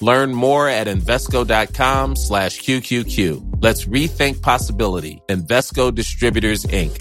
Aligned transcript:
Learn 0.00 0.32
more 0.32 0.68
at 0.68 0.86
Invesco.com 0.86 2.16
slash 2.16 2.60
QQQ. 2.60 3.62
Let's 3.62 3.86
rethink 3.86 4.40
possibility. 4.42 5.20
Invesco 5.28 5.94
Distributors, 5.94 6.64
Inc. 6.72 6.98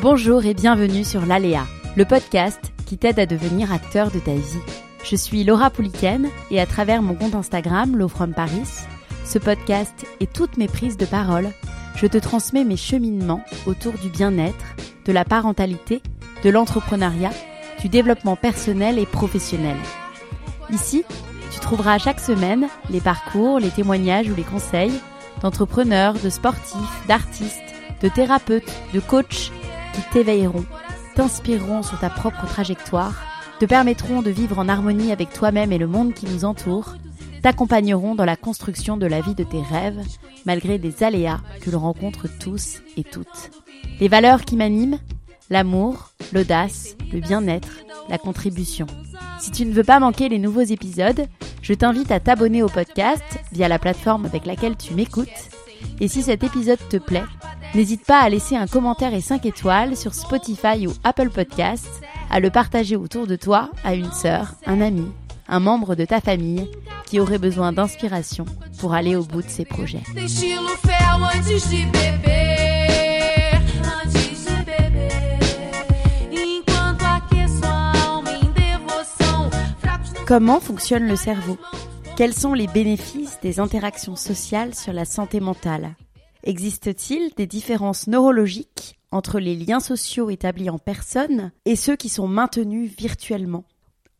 Bonjour 0.00 0.44
et 0.44 0.54
bienvenue 0.54 1.04
sur 1.04 1.26
l'Aléa, 1.26 1.66
le 1.96 2.04
podcast 2.04 2.58
qui 2.86 2.96
t'aide 2.96 3.18
à 3.18 3.26
devenir 3.26 3.72
acteur 3.72 4.10
de 4.10 4.18
ta 4.18 4.32
vie. 4.32 4.58
Je 5.04 5.16
suis 5.16 5.44
Laura 5.44 5.70
Pouliken 5.70 6.28
et 6.50 6.60
à 6.60 6.66
travers 6.66 7.02
mon 7.02 7.14
compte 7.14 7.34
Instagram, 7.34 7.96
Low 7.96 8.08
From 8.08 8.32
Paris, 8.32 8.84
ce 9.28 9.38
podcast 9.38 10.06
et 10.20 10.26
toutes 10.26 10.56
mes 10.56 10.68
prises 10.68 10.96
de 10.96 11.04
parole, 11.04 11.50
je 11.96 12.06
te 12.06 12.16
transmets 12.16 12.64
mes 12.64 12.78
cheminements 12.78 13.44
autour 13.66 13.92
du 13.98 14.08
bien-être, 14.08 14.64
de 15.04 15.12
la 15.12 15.26
parentalité, 15.26 16.00
de 16.42 16.48
l'entrepreneuriat, 16.48 17.32
du 17.78 17.90
développement 17.90 18.36
personnel 18.36 18.98
et 18.98 19.04
professionnel. 19.04 19.76
Ici, 20.70 21.04
tu 21.52 21.60
trouveras 21.60 21.98
chaque 21.98 22.20
semaine 22.20 22.68
les 22.88 23.02
parcours, 23.02 23.58
les 23.58 23.68
témoignages 23.68 24.30
ou 24.30 24.34
les 24.34 24.44
conseils 24.44 24.98
d'entrepreneurs, 25.42 26.14
de 26.14 26.30
sportifs, 26.30 27.06
d'artistes, 27.06 27.74
de 28.02 28.08
thérapeutes, 28.08 28.72
de 28.94 29.00
coachs 29.00 29.52
qui 29.92 30.00
t'éveilleront, 30.10 30.64
t'inspireront 31.16 31.82
sur 31.82 31.98
ta 31.98 32.08
propre 32.08 32.46
trajectoire, 32.46 33.12
te 33.60 33.66
permettront 33.66 34.22
de 34.22 34.30
vivre 34.30 34.58
en 34.58 34.70
harmonie 34.70 35.12
avec 35.12 35.34
toi-même 35.34 35.70
et 35.70 35.78
le 35.78 35.86
monde 35.86 36.14
qui 36.14 36.24
nous 36.26 36.46
entoure, 36.46 36.94
t'accompagneront 37.42 38.14
dans 38.14 38.24
la 38.24 38.36
construction 38.36 38.96
de 38.96 39.06
la 39.06 39.20
vie 39.20 39.34
de 39.34 39.44
tes 39.44 39.62
rêves, 39.62 40.00
malgré 40.44 40.78
des 40.78 41.02
aléas 41.02 41.40
que 41.60 41.70
l'on 41.70 41.80
rencontre 41.80 42.26
tous 42.38 42.82
et 42.96 43.04
toutes. 43.04 43.50
Les 44.00 44.08
valeurs 44.08 44.44
qui 44.44 44.56
m'animent 44.56 44.98
L'amour, 45.50 46.10
l'audace, 46.34 46.94
le 47.10 47.20
bien-être, 47.20 47.78
la 48.10 48.18
contribution. 48.18 48.86
Si 49.40 49.50
tu 49.50 49.64
ne 49.64 49.72
veux 49.72 49.84
pas 49.84 49.98
manquer 49.98 50.28
les 50.28 50.38
nouveaux 50.38 50.60
épisodes, 50.60 51.26
je 51.62 51.72
t'invite 51.72 52.10
à 52.10 52.20
t'abonner 52.20 52.62
au 52.62 52.68
podcast 52.68 53.24
via 53.52 53.66
la 53.66 53.78
plateforme 53.78 54.26
avec 54.26 54.44
laquelle 54.44 54.76
tu 54.76 54.92
m'écoutes. 54.92 55.28
Et 56.00 56.08
si 56.08 56.22
cet 56.22 56.44
épisode 56.44 56.86
te 56.90 56.98
plaît, 56.98 57.24
n'hésite 57.74 58.04
pas 58.04 58.20
à 58.20 58.28
laisser 58.28 58.56
un 58.56 58.66
commentaire 58.66 59.14
et 59.14 59.22
5 59.22 59.46
étoiles 59.46 59.96
sur 59.96 60.14
Spotify 60.14 60.86
ou 60.86 60.92
Apple 61.02 61.30
Podcasts, 61.30 62.02
à 62.30 62.40
le 62.40 62.50
partager 62.50 62.96
autour 62.96 63.26
de 63.26 63.36
toi 63.36 63.70
à 63.84 63.94
une 63.94 64.12
sœur, 64.12 64.52
un 64.66 64.82
ami, 64.82 65.06
un 65.48 65.60
membre 65.60 65.94
de 65.94 66.04
ta 66.04 66.20
famille 66.20 66.70
qui 67.06 67.20
aurait 67.20 67.38
besoin 67.38 67.72
d'inspiration 67.72 68.44
pour 68.78 68.92
aller 68.92 69.16
au 69.16 69.24
bout 69.24 69.42
de 69.42 69.48
ses 69.48 69.64
projets. 69.64 70.02
Comment 80.26 80.60
fonctionne 80.60 81.08
le 81.08 81.16
cerveau? 81.16 81.56
Quels 82.16 82.34
sont 82.34 82.52
les 82.52 82.66
bénéfices 82.66 83.38
des 83.40 83.60
interactions 83.60 84.16
sociales 84.16 84.74
sur 84.74 84.92
la 84.92 85.06
santé 85.06 85.40
mentale? 85.40 85.96
Existe-t-il 86.44 87.32
des 87.34 87.46
différences 87.46 88.06
neurologiques 88.08 88.98
entre 89.10 89.40
les 89.40 89.56
liens 89.56 89.80
sociaux 89.80 90.28
établis 90.28 90.68
en 90.68 90.78
personne 90.78 91.50
et 91.64 91.76
ceux 91.76 91.96
qui 91.96 92.10
sont 92.10 92.28
maintenus 92.28 92.92
virtuellement? 92.98 93.64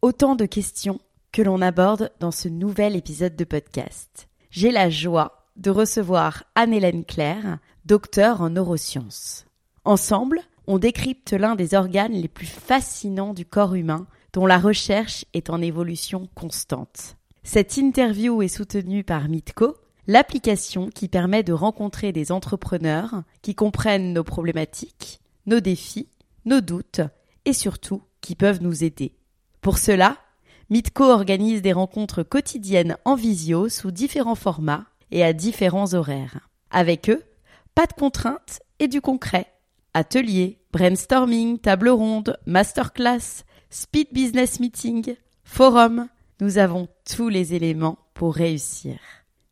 Autant 0.01 0.35
de 0.35 0.47
questions 0.47 1.01
que 1.39 1.43
l'on 1.45 1.63
aborde 1.63 2.11
dans 2.19 2.33
ce 2.33 2.49
nouvel 2.49 2.97
épisode 2.97 3.37
de 3.37 3.45
podcast. 3.45 4.29
J'ai 4.51 4.73
la 4.73 4.91
joie 4.91 5.47
de 5.55 5.71
recevoir 5.71 6.43
Anne-Hélène 6.57 7.05
Claire, 7.05 7.61
docteur 7.85 8.43
en 8.43 8.51
neurosciences. 8.51 9.47
Ensemble, 9.85 10.41
on 10.67 10.81
décrypte 10.81 11.33
l'un 11.35 11.55
des 11.55 11.75
organes 11.75 12.15
les 12.15 12.27
plus 12.27 12.49
fascinants 12.49 13.35
du 13.35 13.47
corps 13.47 13.77
humain, 13.77 14.09
dont 14.33 14.47
la 14.47 14.59
recherche 14.59 15.27
est 15.33 15.49
en 15.49 15.63
évolution 15.63 16.29
constante. 16.35 17.17
Cette 17.45 17.77
interview 17.77 18.43
est 18.43 18.49
soutenue 18.49 19.05
par 19.05 19.29
Mitco, 19.29 19.77
l'application 20.09 20.89
qui 20.89 21.07
permet 21.07 21.45
de 21.45 21.53
rencontrer 21.53 22.11
des 22.11 22.33
entrepreneurs 22.33 23.23
qui 23.43 23.55
comprennent 23.55 24.13
nos 24.13 24.25
problématiques, 24.25 25.21
nos 25.47 25.61
défis, 25.61 26.09
nos 26.47 26.61
doutes 26.61 27.03
et 27.45 27.53
surtout 27.53 28.03
qui 28.23 28.35
peuvent 28.35 28.61
nous 28.61 28.83
aider. 28.83 29.15
Pour 29.61 29.79
cela, 29.79 30.17
Mitco 30.71 31.05
organise 31.05 31.63
des 31.63 31.73
rencontres 31.73 32.23
quotidiennes 32.23 32.99
en 33.07 33.15
visio 33.15 33.71
sous 33.71 33.91
différents 33.91 34.35
formats 34.35 34.85
et 35.11 35.25
à 35.25 35.33
différents 35.33 35.95
horaires. 35.95 36.51
Avec 36.71 37.09
eux, 37.09 37.25
pas 37.75 37.87
de 37.87 37.95
contraintes 37.95 38.61
et 38.79 38.87
du 38.87 39.01
concret. 39.01 39.47
Ateliers, 39.95 40.61
brainstorming, 40.71 41.59
table 41.59 41.89
ronde, 41.89 42.37
masterclass, 42.45 43.45
speed 43.71 44.09
business 44.13 44.61
meeting, 44.61 45.17
forum. 45.43 46.09
Nous 46.41 46.59
avons 46.59 46.89
tous 47.11 47.31
les 47.31 47.55
éléments 47.55 47.99
pour 48.13 48.35
réussir. 48.35 48.99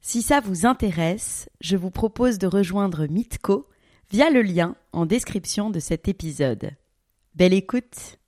Si 0.03 0.21
ça 0.21 0.41
vous 0.41 0.67
intéresse, 0.67 1.49
je 1.63 1.79
vous 1.79 1.91
propose 1.91 2.37
de 2.37 2.47
rejoindre 2.47 3.07
Mitco 3.07 3.67
via 4.11 4.29
le 4.29 4.43
lien 4.43 4.77
en 4.93 5.07
description 5.07 5.71
de 5.71 5.81
cet 5.81 6.09
épisode. 6.09 6.73
Belle 7.35 7.55
écoute 7.55 8.19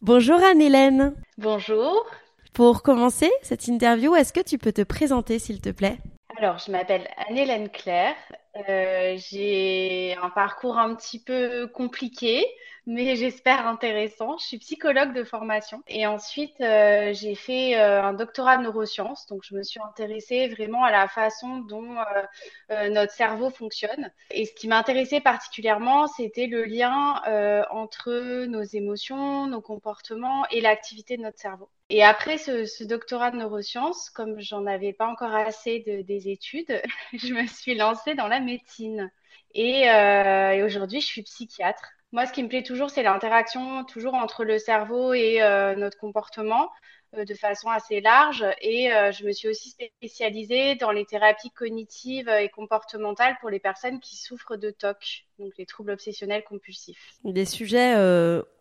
Bonjour 0.00 0.40
Anne-Hélène. 0.40 1.12
Bonjour. 1.38 2.06
Pour 2.52 2.84
commencer 2.84 3.32
cette 3.42 3.66
interview, 3.66 4.14
est-ce 4.14 4.32
que 4.32 4.40
tu 4.40 4.56
peux 4.56 4.70
te 4.70 4.82
présenter 4.82 5.40
s'il 5.40 5.60
te 5.60 5.70
plaît? 5.70 5.98
Alors, 6.38 6.58
je 6.58 6.70
m'appelle 6.70 7.08
Anne-Hélène 7.28 7.68
Claire. 7.68 8.14
Euh, 8.68 9.16
j'ai 9.30 10.16
un 10.22 10.30
parcours 10.30 10.78
un 10.78 10.94
petit 10.94 11.20
peu 11.22 11.68
compliqué 11.68 12.44
mais 12.86 13.16
j'espère 13.16 13.66
intéressant. 13.66 14.38
Je 14.38 14.46
suis 14.46 14.58
psychologue 14.58 15.12
de 15.12 15.22
formation 15.22 15.82
et 15.86 16.06
ensuite 16.06 16.60
euh, 16.60 17.12
j'ai 17.12 17.34
fait 17.34 17.78
euh, 17.78 18.02
un 18.02 18.14
doctorat 18.14 18.56
de 18.56 18.62
neurosciences. 18.62 19.26
Donc 19.26 19.42
je 19.44 19.54
me 19.54 19.62
suis 19.62 19.80
intéressée 19.80 20.48
vraiment 20.48 20.84
à 20.84 20.90
la 20.90 21.06
façon 21.08 21.58
dont 21.58 21.96
notre 22.90 23.12
cerveau 23.12 23.50
fonctionne. 23.50 24.10
Et 24.30 24.46
ce 24.46 24.54
qui 24.54 24.68
m'intéressait 24.68 25.20
particulièrement, 25.20 26.06
c'était 26.06 26.46
le 26.46 26.64
lien 26.64 27.20
entre 27.70 28.46
nos 28.46 28.62
émotions, 28.62 29.46
nos 29.46 29.60
comportements 29.60 30.46
et 30.50 30.60
l'activité 30.60 31.16
de 31.16 31.22
notre 31.22 31.38
cerveau. 31.38 31.68
Et 31.90 32.02
après 32.04 32.38
ce, 32.38 32.64
ce 32.66 32.84
doctorat 32.84 33.30
de 33.30 33.36
neurosciences, 33.38 34.10
comme 34.10 34.40
j'en 34.40 34.66
avais 34.66 34.92
pas 34.92 35.06
encore 35.08 35.34
assez 35.34 35.80
de, 35.80 36.02
des 36.02 36.28
études, 36.28 36.82
je 37.14 37.32
me 37.34 37.46
suis 37.46 37.74
lancée 37.74 38.14
dans 38.14 38.28
la 38.28 38.40
médecine. 38.40 39.10
Et, 39.54 39.82
et 39.84 40.62
aujourd'hui, 40.62 41.00
je 41.00 41.06
suis 41.06 41.22
psychiatre. 41.22 41.82
Moi, 42.12 42.24
ce 42.26 42.32
qui 42.32 42.42
me 42.42 42.48
plaît 42.48 42.62
toujours, 42.62 42.90
c'est 42.90 43.02
l'interaction 43.02 43.84
toujours 43.84 44.14
entre 44.14 44.44
le 44.44 44.58
cerveau 44.58 45.12
et 45.12 45.42
euh, 45.42 45.74
notre 45.76 45.98
comportement 45.98 46.64
euh, 46.64 46.68
de 47.16 47.34
façon 47.34 47.68
assez 47.68 48.00
large. 48.00 48.44
Et 48.60 48.92
euh, 48.92 49.12
je 49.12 49.24
me 49.24 49.32
suis 49.32 49.48
aussi 49.48 49.70
spécialisée 49.70 50.74
dans 50.76 50.90
les 50.90 51.04
thérapies 51.04 51.50
cognitives 51.50 52.28
et 52.28 52.48
comportementales 52.48 53.36
pour 53.40 53.50
les 53.50 53.60
personnes 53.60 54.00
qui 54.00 54.16
souffrent 54.16 54.56
de 54.56 54.70
TOC, 54.70 55.26
donc 55.38 55.52
les 55.58 55.66
troubles 55.66 55.92
obsessionnels 55.92 56.44
compulsifs. 56.44 57.12
Des 57.24 57.44
sujets 57.44 57.94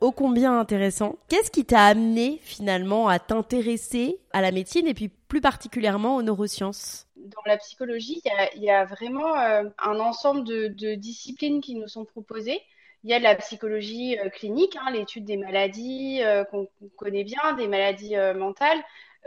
ô 0.01 0.11
combien 0.11 0.59
intéressants. 0.59 1.17
Qu'est-ce 1.29 1.51
qui 1.51 1.65
t'a 1.65 1.85
amené 1.85 2.39
finalement 2.41 3.07
à 3.07 3.19
t'intéresser 3.19 4.19
à 4.31 4.41
la 4.41 4.51
médecine 4.51 4.87
et 4.87 4.93
puis 4.93 5.09
plus 5.09 5.41
particulièrement 5.41 6.15
aux 6.15 6.21
neurosciences? 6.21 7.07
Dans 7.15 7.41
la 7.45 7.57
psychologie, 7.57 8.21
il 8.55 8.63
y 8.63 8.69
a, 8.69 8.85
vraiment 8.85 9.35
un 9.35 9.99
ensemble 9.99 10.43
de, 10.45 10.95
disciplines 10.95 11.61
qui 11.61 11.75
nous 11.75 11.87
sont 11.87 12.05
proposées. 12.05 12.61
Il 13.03 13.09
y 13.11 13.13
a 13.13 13.19
la 13.19 13.35
psychologie 13.35 14.17
euh, 14.19 14.29
clinique, 14.29 14.75
hein, 14.75 14.91
l'étude 14.91 15.25
des 15.25 15.37
maladies 15.37 16.21
euh, 16.23 16.43
qu'on 16.43 16.67
connaît 16.97 17.23
bien, 17.23 17.53
des 17.53 17.67
maladies 17.67 18.15
euh, 18.15 18.33
mentales. 18.33 18.83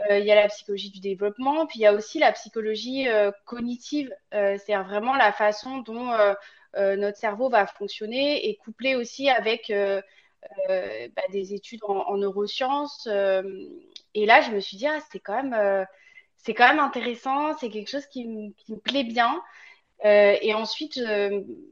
il 0.09 0.25
y 0.25 0.31
a 0.31 0.35
la 0.35 0.47
psychologie 0.47 0.89
du 0.89 0.99
développement, 0.99 1.67
puis 1.67 1.79
il 1.79 1.83
y 1.83 1.85
a 1.85 1.93
aussi 1.93 2.19
la 2.19 2.31
psychologie 2.31 3.07
cognitive, 3.45 4.11
c'est-à-dire 4.31 4.83
vraiment 4.83 5.15
la 5.15 5.31
façon 5.31 5.77
dont 5.79 6.11
notre 6.75 7.17
cerveau 7.17 7.49
va 7.49 7.67
fonctionner 7.67 8.49
et 8.49 8.55
couplé 8.55 8.95
aussi 8.95 9.29
avec 9.29 9.71
bah, 10.67 11.21
des 11.31 11.53
études 11.53 11.81
en, 11.83 12.17
neurosciences. 12.17 13.07
et 14.15 14.25
là, 14.25 14.41
je 14.41 14.49
me 14.49 14.59
suis 14.59 14.77
dit, 14.77 14.87
ah, 14.87 14.97
c'est 15.11 15.19
quand 15.19 15.43
même, 15.43 15.85
quand 16.47 16.67
même 16.67 16.79
intéressant, 16.79 17.55
c'est 17.59 17.69
quelque 17.69 17.91
chose 17.91 18.07
qui, 18.07 18.25
me 18.25 18.77
plaît 18.77 19.03
bien. 19.03 19.39
Et 20.03 20.53
ensuite, 20.53 20.99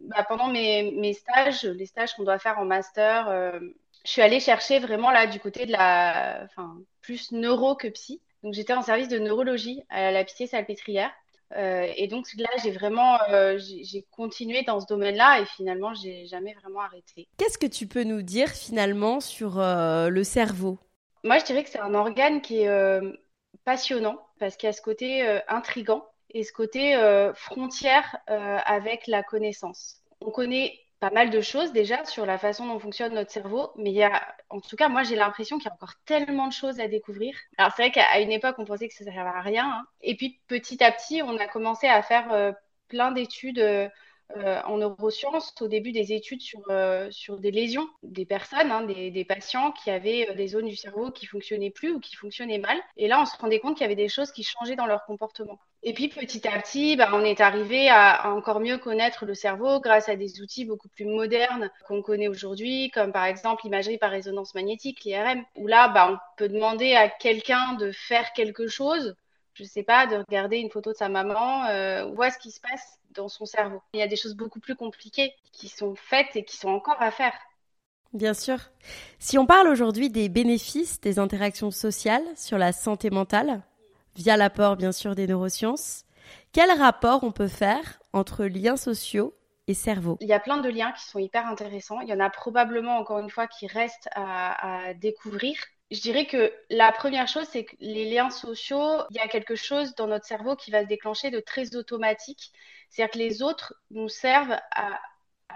bah, 0.04 0.26
pendant 0.28 0.48
mes, 0.48 0.92
mes, 0.92 1.14
stages, 1.14 1.64
les 1.64 1.86
stages 1.86 2.14
qu'on 2.14 2.24
doit 2.24 2.40
faire 2.40 2.60
en 2.60 2.66
master, 2.66 3.60
je 4.06 4.12
suis 4.12 4.22
allée 4.22 4.40
chercher 4.40 4.80
vraiment 4.80 5.12
là 5.12 5.28
du 5.28 5.40
côté 5.40 5.66
de 5.66 5.72
la, 5.72 6.42
enfin, 6.46 6.78
plus 7.02 7.32
neuro 7.32 7.76
que 7.76 7.88
psy. 7.88 8.22
Donc 8.44 8.54
j'étais 8.54 8.74
en 8.74 8.82
service 8.82 9.10
de 9.10 9.20
neurologie 9.20 9.84
à 9.90 10.12
la 10.12 10.24
Pitié-Salpêtrière. 10.24 11.12
Euh, 11.56 11.92
et 11.96 12.08
donc 12.08 12.28
là, 12.38 12.50
j'ai 12.64 12.72
vraiment, 12.72 13.18
euh, 13.30 13.58
j'ai 13.60 14.06
continué 14.12 14.64
dans 14.64 14.80
ce 14.80 14.86
domaine-là 14.86 15.42
et 15.42 15.46
finalement, 15.46 15.94
j'ai 15.94 16.28
jamais 16.28 16.54
vraiment 16.54 16.82
arrêté. 16.82 17.28
Qu'est-ce 17.38 17.58
que 17.58 17.66
tu 17.66 17.88
peux 17.88 18.04
nous 18.04 18.22
dire 18.22 18.50
finalement 18.50 19.20
sur 19.20 19.60
euh, 19.60 20.10
le 20.10 20.24
cerveau? 20.24 20.78
Moi, 21.24 21.40
je 21.40 21.46
dirais 21.46 21.64
que 21.64 21.70
c'est 21.70 21.80
un 21.80 21.96
organe 21.96 22.42
qui 22.42 22.62
est 22.62 23.00
passionnant 23.66 24.18
parce 24.40 24.56
qu'il 24.56 24.68
y 24.68 24.70
a 24.70 24.74
ce 24.74 24.82
côté 24.82 25.22
intrigant 25.50 26.06
et 26.32 26.44
ce 26.44 26.52
côté 26.54 26.96
frontière 27.36 28.18
avec 28.28 29.08
la 29.08 29.24
connaissance. 29.24 29.98
On 30.22 30.32
connaît 30.32 30.80
pas 31.00 31.10
mal 31.12 31.30
de 31.30 31.42
choses 31.42 31.72
déjà 31.72 32.04
sur 32.06 32.26
la 32.26 32.38
façon 32.38 32.68
dont 32.68 32.80
fonctionne 32.80 33.14
notre 33.14 33.32
cerveau, 33.32 33.72
mais 33.78 33.92
il 33.92 33.96
y 33.96 34.04
a, 34.04 34.22
en 34.50 34.60
tout 34.60 34.76
cas, 34.76 34.90
moi 34.90 35.04
j'ai 35.04 35.16
l'impression 35.16 35.58
qu'il 35.58 35.68
y 35.68 35.70
a 35.70 35.74
encore 35.74 35.96
tellement 36.06 36.48
de 36.48 36.54
choses 36.54 36.80
à 36.80 36.88
découvrir. 36.88 37.36
Alors 37.58 37.72
c'est 37.76 37.84
vrai 37.84 37.92
qu'à 37.92 38.20
une 38.20 38.32
époque 38.32 38.56
on 38.60 38.66
pensait 38.66 38.88
que 38.88 38.94
ça 38.94 39.06
ne 39.06 39.12
servait 39.12 39.30
à 39.30 39.42
rien, 39.42 39.66
hein. 39.66 39.86
et 40.02 40.16
puis 40.16 40.42
petit 40.48 40.84
à 40.84 40.92
petit 40.92 41.22
on 41.24 41.38
a 41.38 41.48
commencé 41.48 41.88
à 41.88 42.02
faire 42.04 42.32
euh, 42.34 42.52
plein 42.90 43.12
d'études. 43.12 43.60
Euh, 44.38 44.62
en 44.66 44.78
neurosciences 44.78 45.56
au 45.60 45.68
début 45.68 45.92
des 45.92 46.14
études 46.14 46.42
sur, 46.42 46.62
euh, 46.70 47.10
sur 47.10 47.40
des 47.40 47.50
lésions 47.50 47.90
des 48.04 48.26
personnes, 48.26 48.72
hein, 48.72 48.84
des, 48.84 49.26
patients 49.26 49.72
qui 49.72 49.90
avaient 49.90 50.30
euh, 50.30 50.36
des 50.36 50.50
zones 50.50 50.68
du 50.68 50.76
cerveau 50.76 51.10
qui 51.10 51.26
fonctionnaient 51.26 51.72
plus 51.72 51.94
ou 51.94 52.00
qui 52.00 52.16
fonctionnaient 52.16 52.60
mal. 52.60 52.78
Et 52.96 53.08
là, 53.08 53.20
on 53.20 53.26
se 53.26 53.36
rendait 53.38 53.60
compte 53.60 53.76
qu'il 53.76 53.82
y 53.82 53.86
avait 53.86 53.96
des 53.96 54.08
choses 54.08 54.32
qui 54.32 54.44
changeaient 54.44 54.76
dans 54.76 54.86
leur 54.86 55.04
comportement. 55.06 55.58
Et 55.82 55.94
puis 55.94 56.10
petit 56.10 56.48
à 56.48 56.62
petit, 56.62 56.96
bah, 56.96 57.10
on 57.14 57.24
est 57.24 57.42
arrivé 57.42 57.90
à, 57.90 58.12
à, 58.12 58.30
encore 58.30 58.60
mieux 58.60 58.78
connaître 58.78 59.26
le 59.26 59.34
cerveau 59.34 59.80
grâce 59.80 60.10
à 60.10 60.16
des 60.16 60.42
outils 60.42 60.66
beaucoup 60.66 60.90
plus 60.90 61.06
modernes 61.06 61.72
qu'on 61.88 62.04
connaît 62.04 62.28
aujourd'hui, 62.28 62.92
comme 62.92 63.12
par 63.12 63.26
exemple 63.26 63.64
l'imagerie 63.64 63.98
par 63.98 64.12
résonance 64.12 64.54
magnétique, 64.54 65.04
l'IRM, 65.06 65.44
où 65.56 65.66
là, 65.66 65.88
bah, 65.88 66.08
on 66.12 66.18
peut 66.38 66.50
demander 66.50 66.94
à 66.94 67.10
quelqu'un 67.10 67.74
de 67.80 67.92
faire 67.92 68.32
quelque 68.34 68.68
chose 68.68 69.16
je 69.60 69.66
sais 69.66 69.84
pas, 69.84 70.08
de 70.08 70.16
regarder 70.16 70.58
une 70.58 70.70
photo 70.70 70.92
de 70.92 70.98
sa 70.98 71.10
maman, 71.10 71.66
euh, 71.66 72.06
voir 72.14 72.32
ce 72.32 72.38
qui 72.38 72.52
se 72.52 72.62
passe 72.62 73.00
dans 73.12 73.28
son 73.28 73.46
cerveau. 73.46 73.82
Il 73.94 74.00
y 74.00 74.04
a 74.04 74.08
des 74.08 74.16
choses 74.16 74.36
beaucoup 74.36 74.62
plus 74.62 74.76
compliquées 74.76 75.34
qui 75.52 75.68
sont 75.68 75.96
faites 75.96 76.36
et 76.36 76.46
qui 76.46 76.56
sont 76.56 76.70
encore 76.70 77.02
à 77.02 77.12
faire. 77.12 77.34
Bien 78.14 78.34
sûr. 78.34 78.58
Si 79.20 79.38
on 79.38 79.46
parle 79.46 79.68
aujourd'hui 79.68 80.10
des 80.10 80.30
bénéfices 80.30 81.02
des 81.02 81.20
interactions 81.20 81.72
sociales 81.72 82.24
sur 82.36 82.58
la 82.58 82.72
santé 82.72 83.10
mentale, 83.10 83.62
via 84.16 84.38
l'apport 84.38 84.78
bien 84.78 84.92
sûr 84.92 85.14
des 85.14 85.28
neurosciences, 85.28 86.06
quel 86.54 86.72
rapport 86.72 87.24
on 87.24 87.32
peut 87.32 87.48
faire 87.48 88.00
entre 88.14 88.46
liens 88.46 88.78
sociaux 88.78 89.36
et 89.68 89.74
cerveau? 89.74 90.18
Il 90.22 90.28
y 90.28 90.34
a 90.34 90.40
plein 90.40 90.58
de 90.58 90.70
liens 90.70 90.92
qui 90.94 91.04
sont 91.04 91.20
hyper 91.20 91.46
intéressants. 91.48 92.00
Il 92.00 92.08
y 92.08 92.14
en 92.14 92.20
a 92.20 92.30
probablement 92.30 92.98
encore 92.98 93.20
une 93.20 93.30
fois 93.30 93.48
qui 93.48 93.68
restent 93.68 94.10
à, 94.16 94.88
à 94.88 94.94
découvrir 94.94 95.56
je 95.92 96.02
dirais 96.02 96.26
que 96.28 96.54
la 96.70 96.92
première 96.92 97.28
chose, 97.28 97.48
c'est 97.52 97.66
que 97.66 97.76
les 97.80 98.10
liens 98.10 98.30
sociaux, 98.30 99.02
il 99.10 99.18
y 99.18 99.20
a 99.20 99.28
quelque 99.28 99.56
chose 99.56 99.96
dans 99.96 100.08
notre 100.08 100.26
cerveau 100.26 100.56
qui 100.56 100.70
va 100.70 100.84
se 100.84 100.88
déclencher 100.88 101.32
de 101.32 101.40
très 101.40 101.76
automatique. 101.76 102.52
C'est-à-dire 102.90 103.12
que 103.12 103.18
les 103.18 103.42
autres 103.42 103.74
nous 103.90 104.10
servent 104.10 104.58
à, 104.72 105.00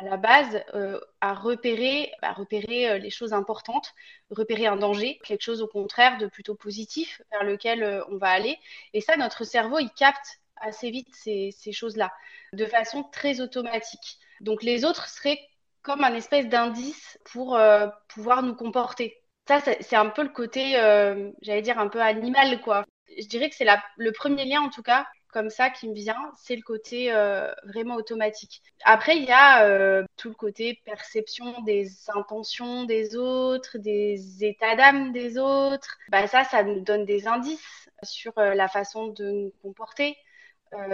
la 0.02 0.18
base 0.18 0.64
euh, 0.74 1.00
à 1.22 1.36
repérer, 1.36 2.12
euh, 2.24 2.98
les 2.98 3.12
choses 3.12 3.32
importantes, 3.32 3.94
repérer 4.32 4.66
un 4.66 4.76
danger, 4.76 5.20
quelque 5.24 5.44
chose 5.44 5.62
au 5.62 5.68
contraire 5.68 6.18
de 6.18 6.26
plutôt 6.26 6.56
positif 6.56 7.22
vers 7.32 7.44
lequel 7.44 7.84
euh, 7.84 8.04
on 8.10 8.18
va 8.18 8.30
aller. 8.30 8.58
Et 8.94 9.02
ça, 9.02 9.18
notre 9.18 9.44
cerveau, 9.44 9.78
il 9.78 9.92
capte 9.92 10.40
assez 10.56 10.90
vite 10.90 11.14
ces, 11.14 11.54
choses-là, 11.72 12.12
de 12.54 12.66
façon 12.66 13.04
très 13.04 13.40
automatique. 13.40 14.18
Donc 14.42 14.64
les 14.64 14.84
autres 14.84 15.10
seraient 15.10 15.40
comme 15.84 16.04
un 16.04 16.16
espèce 16.16 16.48
d'indice 16.48 17.20
pour 17.26 17.60
pouvoir 18.08 18.42
nous 18.42 18.56
comporter 18.56 19.23
ça, 19.48 19.60
c'est 19.62 19.96
un 19.96 20.10
peu 20.10 20.24
le 20.24 20.30
côté, 20.30 20.80
euh, 20.80 21.32
j'allais 21.42 21.62
dire, 21.62 21.80
un 21.80 21.90
peu 21.90 22.02
animal, 22.02 22.62
quoi. 22.62 22.86
Je 23.18 23.28
dirais 23.28 23.50
que 23.50 23.56
c'est 23.56 23.68
le 23.98 24.12
premier 24.12 24.46
lien, 24.46 24.62
en 24.62 24.70
tout 24.70 24.82
cas, 24.82 25.06
comme 25.32 25.50
ça, 25.50 25.70
qui 25.70 25.90
me 25.90 25.94
vient, 25.94 26.32
c'est 26.38 26.56
le 26.56 26.62
côté 26.62 27.12
euh, 27.12 27.52
vraiment 27.66 27.96
automatique. 27.96 28.62
Après, 28.86 29.18
il 29.18 29.26
y 29.26 29.32
a 29.32 29.66
euh, 29.66 30.04
tout 30.18 30.30
le 30.30 30.36
côté 30.36 30.80
perception 30.86 31.62
des 31.64 31.90
intentions 32.16 32.86
des 32.86 33.16
autres, 33.16 33.78
des 33.80 34.46
états 34.46 34.76
d'âme 34.76 35.12
des 35.12 35.38
autres. 35.38 35.98
Bah, 36.10 36.28
ça, 36.28 36.44
ça 36.46 36.64
nous 36.64 36.80
donne 36.82 37.06
des 37.06 37.28
indices 37.28 37.90
sur 38.04 38.34
la 38.38 38.68
façon 38.68 39.08
de 39.08 39.26
nous 39.32 39.54
comporter, 39.62 40.18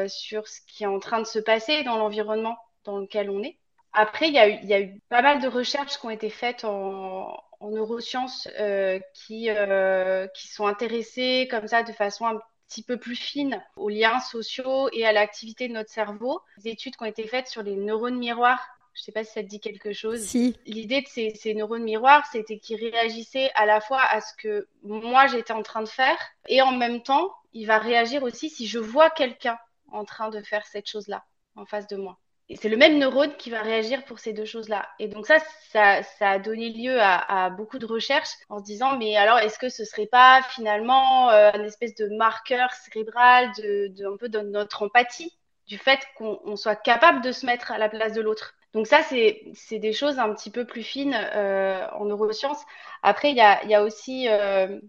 sur 0.08 0.48
ce 0.48 0.62
qui 0.68 0.84
est 0.84 0.88
en 0.88 1.00
train 1.00 1.20
de 1.20 1.26
se 1.26 1.40
passer 1.40 1.84
dans 1.84 1.98
l'environnement 1.98 2.58
dans 2.84 3.00
lequel 3.00 3.30
on 3.30 3.44
est. 3.44 3.58
Après, 3.94 4.28
il 4.28 4.34
y, 4.34 4.40
a 4.40 4.50
eu, 4.50 4.60
il 4.62 4.70
y 4.70 4.74
a 4.74 4.82
eu 4.82 5.00
pas 5.10 5.22
mal 5.22 5.42
de 5.42 5.48
recherches 5.48 5.98
qui 6.00 6.06
ont 6.06 6.12
été 6.12 6.30
faites 6.30 6.64
en, 6.64 7.36
en 7.60 7.70
neurosciences 7.70 8.48
euh, 8.60 9.00
qui, 9.14 9.50
euh, 9.50 10.28
qui 10.28 10.48
sont 10.48 10.68
intéressés 10.68 11.48
comme 11.50 11.68
ça 11.68 11.84
de 11.84 11.92
façon 11.92 12.26
un 12.26 12.40
petit 12.68 12.84
peu 12.84 12.98
plus 12.98 13.16
fine 13.16 13.64
aux 13.76 13.90
liens 13.90 14.20
sociaux 14.20 14.90
et 14.94 15.06
à 15.06 15.12
l'activité 15.12 15.68
de 15.68 15.74
notre 15.74 15.90
cerveau. 15.90 16.42
Des 16.60 16.72
études 16.72 16.96
qui 16.96 17.04
ont 17.04 17.08
été 17.08 17.28
faites 17.28 17.48
sur 17.48 17.64
les 17.64 17.76
neurones 17.76 18.18
miroirs. 18.18 18.64
Je 18.94 19.02
ne 19.02 19.06
sais 19.06 19.12
pas 19.12 19.24
si 19.24 19.32
ça 19.32 19.42
te 19.42 19.48
dit 19.48 19.60
quelque 19.60 19.94
chose. 19.94 20.22
Si. 20.22 20.58
L'idée 20.66 21.02
de 21.02 21.08
ces, 21.08 21.32
ces, 21.32 21.54
neurones 21.54 21.84
miroirs, 21.84 22.26
c'était 22.32 22.60
qu'ils 22.60 22.84
réagissaient 22.84 23.50
à 23.56 23.66
la 23.66 23.82
fois 23.82 24.02
à 24.02 24.22
ce 24.22 24.34
que 24.36 24.68
moi 24.84 25.28
j'étais 25.28 25.54
en 25.54 25.64
train 25.64 25.82
de 25.82 25.88
faire 25.90 26.18
et 26.48 26.62
en 26.62 26.72
même 26.72 27.02
temps, 27.02 27.34
il 27.54 27.66
va 27.66 27.80
réagir 27.80 28.24
aussi 28.24 28.50
si 28.50 28.68
je 28.68 28.80
vois 28.80 29.10
quelqu'un 29.10 29.58
en 29.92 30.06
train 30.06 30.30
de 30.30 30.42
faire 30.42 30.66
cette 30.68 30.88
chose-là 30.88 31.24
en 31.56 31.66
face 31.66 31.88
de 31.88 31.96
moi 31.96 32.20
c'est 32.56 32.70
le 32.70 32.78
même 32.78 32.98
neurone 32.98 33.36
qui 33.38 33.50
va 33.50 33.62
réagir 33.62 34.04
pour 34.06 34.20
ces 34.20 34.34
deux 34.34 34.46
choses-là. 34.46 34.88
Et 35.00 35.08
donc 35.08 35.28
ça, 35.28 35.38
ça, 35.72 36.02
a 36.22 36.40
donné 36.40 36.70
lieu 36.70 36.98
à, 37.00 37.50
beaucoup 37.52 37.80
de 37.80 37.86
recherches 37.86 38.34
en 38.50 38.60
se 38.60 38.64
disant, 38.64 38.98
mais 38.98 39.16
alors 39.16 39.40
est-ce 39.40 39.60
que 39.60 39.70
ce 39.70 39.86
serait 39.86 40.08
pas 40.08 40.42
finalement 40.50 41.30
euh, 41.30 41.52
un 41.54 41.64
espèce 41.64 41.96
de 41.96 42.08
marqueur 42.18 42.72
cérébral 42.72 43.52
de, 43.58 44.06
un 44.06 44.18
peu 44.18 44.30
de 44.30 44.40
notre 44.40 44.84
empathie, 44.84 45.38
du 45.68 45.78
fait 45.78 46.00
qu'on 46.18 46.56
soit 46.56 46.76
capable 46.76 47.22
de 47.22 47.32
se 47.32 47.46
mettre 47.46 47.72
à 47.72 47.78
la 47.78 47.90
place 47.90 48.14
de 48.14 48.22
l'autre? 48.22 48.56
Donc 48.74 48.86
ça, 48.88 49.02
c'est 49.04 49.80
des 49.80 49.94
choses 49.94 50.20
un 50.20 50.34
petit 50.34 50.52
peu 50.52 50.66
plus 50.66 50.84
fines 50.84 51.16
euh, 51.16 51.88
en 51.94 52.06
neurosciences. 52.06 52.64
Après, 53.02 53.32
il 53.32 53.38
y 53.38 53.42
a, 53.42 53.66
y 53.66 53.74
a 53.74 53.84
aussi 53.84 54.28
euh, 54.30 54.80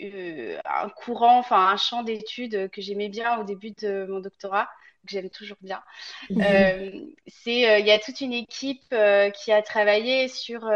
euh, 0.00 0.58
un 0.64 0.88
courant, 0.88 1.38
enfin 1.38 1.68
un 1.68 1.76
champ 1.76 2.02
d'études 2.02 2.70
que 2.70 2.80
j'aimais 2.80 3.08
bien 3.08 3.38
au 3.38 3.44
début 3.44 3.72
de 3.72 4.06
mon 4.08 4.20
doctorat, 4.20 4.68
que 5.06 5.12
j'aime 5.12 5.30
toujours 5.30 5.56
bien. 5.60 5.82
Mhm. 6.30 6.42
Euh, 6.42 6.90
c'est, 7.26 7.68
euh, 7.68 7.78
il 7.78 7.86
y 7.86 7.90
a 7.90 7.98
toute 7.98 8.20
une 8.20 8.32
équipe 8.32 8.82
euh, 8.92 9.30
qui 9.30 9.52
a 9.52 9.62
travaillé 9.62 10.28
sur 10.28 10.70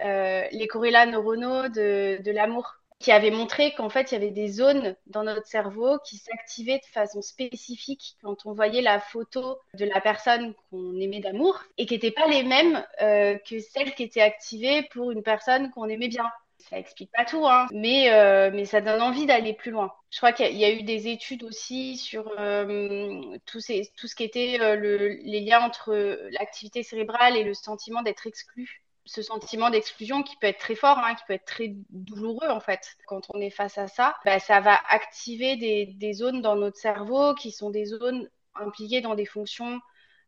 les 0.00 0.66
corrélats 0.68 1.06
neuronaux 1.06 1.68
de, 1.68 2.20
de 2.22 2.30
l'amour 2.30 2.74
qui 3.00 3.12
avait 3.12 3.30
montré 3.30 3.74
qu'en 3.74 3.88
fait, 3.88 4.10
il 4.10 4.14
y 4.14 4.16
avait 4.16 4.32
des 4.32 4.48
zones 4.48 4.96
dans 5.06 5.22
notre 5.22 5.46
cerveau 5.46 5.98
qui 6.04 6.16
s'activaient 6.16 6.78
de 6.78 6.92
façon 6.92 7.22
spécifique 7.22 8.16
quand 8.22 8.44
on 8.44 8.52
voyait 8.52 8.82
la 8.82 8.98
photo 8.98 9.60
de 9.74 9.84
la 9.84 10.00
personne 10.00 10.52
qu'on 10.68 10.98
aimait 10.98 11.20
d'amour 11.20 11.62
et 11.78 11.86
qui 11.86 11.94
n'étaient 11.94 12.10
pas 12.10 12.26
les 12.26 12.42
mêmes 12.42 12.84
que 12.98 13.60
celles 13.60 13.94
qui 13.94 14.02
étaient 14.02 14.20
activées 14.20 14.82
pour 14.90 15.12
une 15.12 15.22
personne 15.22 15.70
qu'on 15.70 15.88
aimait 15.88 16.08
bien 16.08 16.28
ça 16.58 16.78
explique 16.78 17.10
pas 17.12 17.24
tout, 17.24 17.46
hein, 17.46 17.66
mais, 17.72 18.12
euh, 18.12 18.50
mais 18.52 18.64
ça 18.64 18.80
donne 18.80 19.00
envie 19.00 19.26
d'aller 19.26 19.54
plus 19.54 19.70
loin. 19.70 19.92
Je 20.10 20.18
crois 20.18 20.32
qu'il 20.32 20.56
y, 20.56 20.64
a 20.64 20.72
eu 20.72 20.82
des 20.82 21.08
études 21.08 21.44
aussi 21.44 21.96
sur 21.96 22.32
euh, 22.38 23.38
tout, 23.46 23.60
ces, 23.60 23.90
tout, 23.96 24.06
ce 24.06 24.14
qui 24.14 24.24
était 24.24 24.58
euh, 24.60 24.74
le, 24.74 25.08
les 25.22 25.40
liens 25.40 25.60
entre 25.60 25.94
l'activité 26.30 26.82
cérébrale 26.82 27.36
et 27.36 27.44
le 27.44 27.54
sentiment 27.54 28.02
d'être 28.02 28.26
exclu. 28.26 28.82
Ce 29.06 29.22
sentiment 29.22 29.70
d'exclusion 29.70 30.22
qui 30.22 30.36
peut 30.36 30.48
être 30.48 30.58
très 30.58 30.74
fort, 30.74 30.98
hein, 30.98 31.14
qui 31.14 31.22
peut 31.26 31.34
être 31.34 31.46
très 31.46 31.74
douloureux 31.90 32.48
en 32.48 32.60
fait. 32.60 32.96
Quand 33.06 33.22
on 33.30 33.40
est 33.40 33.50
face 33.50 33.78
à 33.78 33.86
ça, 33.86 34.14
bah, 34.24 34.38
ça 34.38 34.60
va 34.60 34.78
activer 34.88 35.56
des, 35.56 35.86
des 35.86 36.12
zones 36.12 36.42
dans 36.42 36.56
notre 36.56 36.76
cerveau 36.76 37.34
qui 37.34 37.50
sont 37.50 37.70
des 37.70 37.86
zones 37.86 38.28
impliquées 38.54 39.00
dans 39.00 39.14
des 39.14 39.24
fonctions 39.24 39.80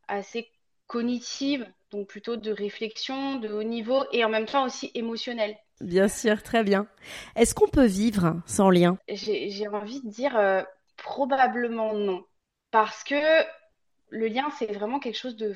assez 0.08 0.50
cognitives, 0.86 1.70
donc 1.90 2.08
plutôt 2.08 2.36
de 2.36 2.50
réflexion, 2.50 3.36
de 3.36 3.52
haut 3.52 3.62
niveau 3.62 4.04
et 4.12 4.24
en 4.24 4.28
même 4.28 4.46
temps 4.46 4.64
aussi 4.64 4.90
émotionnelles. 4.94 5.56
Bien 5.80 6.08
sûr, 6.08 6.42
très 6.42 6.62
bien. 6.62 6.86
Est-ce 7.36 7.54
qu'on 7.54 7.68
peut 7.68 7.86
vivre 7.86 8.40
sans 8.46 8.68
lien? 8.68 8.98
J'ai 9.08 9.68
envie 9.68 10.02
de 10.02 10.10
dire 10.10 10.36
euh, 10.36 10.62
probablement 10.96 11.94
non. 11.94 12.24
Parce 12.70 13.02
que 13.02 13.44
le 14.10 14.26
lien, 14.26 14.48
c'est 14.58 14.72
vraiment 14.72 15.00
quelque 15.00 15.16
chose 15.16 15.36
de 15.36 15.54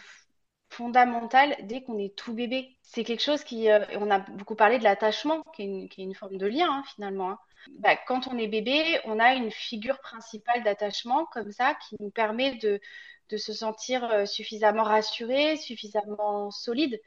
fondamental 0.70 1.56
dès 1.64 1.82
qu'on 1.82 1.98
est 1.98 2.16
tout 2.16 2.32
bébé. 2.32 2.76
C'est 2.82 3.04
quelque 3.04 3.22
chose 3.22 3.44
qui... 3.44 3.70
Euh, 3.70 3.84
on 3.96 4.10
a 4.10 4.18
beaucoup 4.18 4.54
parlé 4.54 4.78
de 4.78 4.84
l'attachement, 4.84 5.42
qui, 5.54 5.62
est 5.62 6.02
une 6.02 6.14
forme 6.14 6.38
de 6.38 6.46
lien 6.46 6.68
hein, 6.70 6.84
finalement. 6.94 7.32
Hein. 7.32 7.38
Bah, 7.78 7.96
quand 8.06 8.26
on 8.26 8.38
est 8.38 8.48
bébé, 8.48 9.00
on 9.04 9.20
a 9.20 9.34
une 9.34 9.50
figure 9.50 10.00
principale 10.00 10.62
d'attachement 10.62 11.26
comme 11.26 11.52
ça 11.52 11.74
qui 11.86 11.96
nous 12.00 12.10
permet 12.10 12.56
de, 12.56 12.80
de 13.28 13.36
se 13.36 13.52
sentir 13.52 14.04
euh, 14.10 14.24
suffisamment 14.24 14.84
rassuré, 14.84 15.56
suffisamment 15.58 16.50
solide 16.50 16.98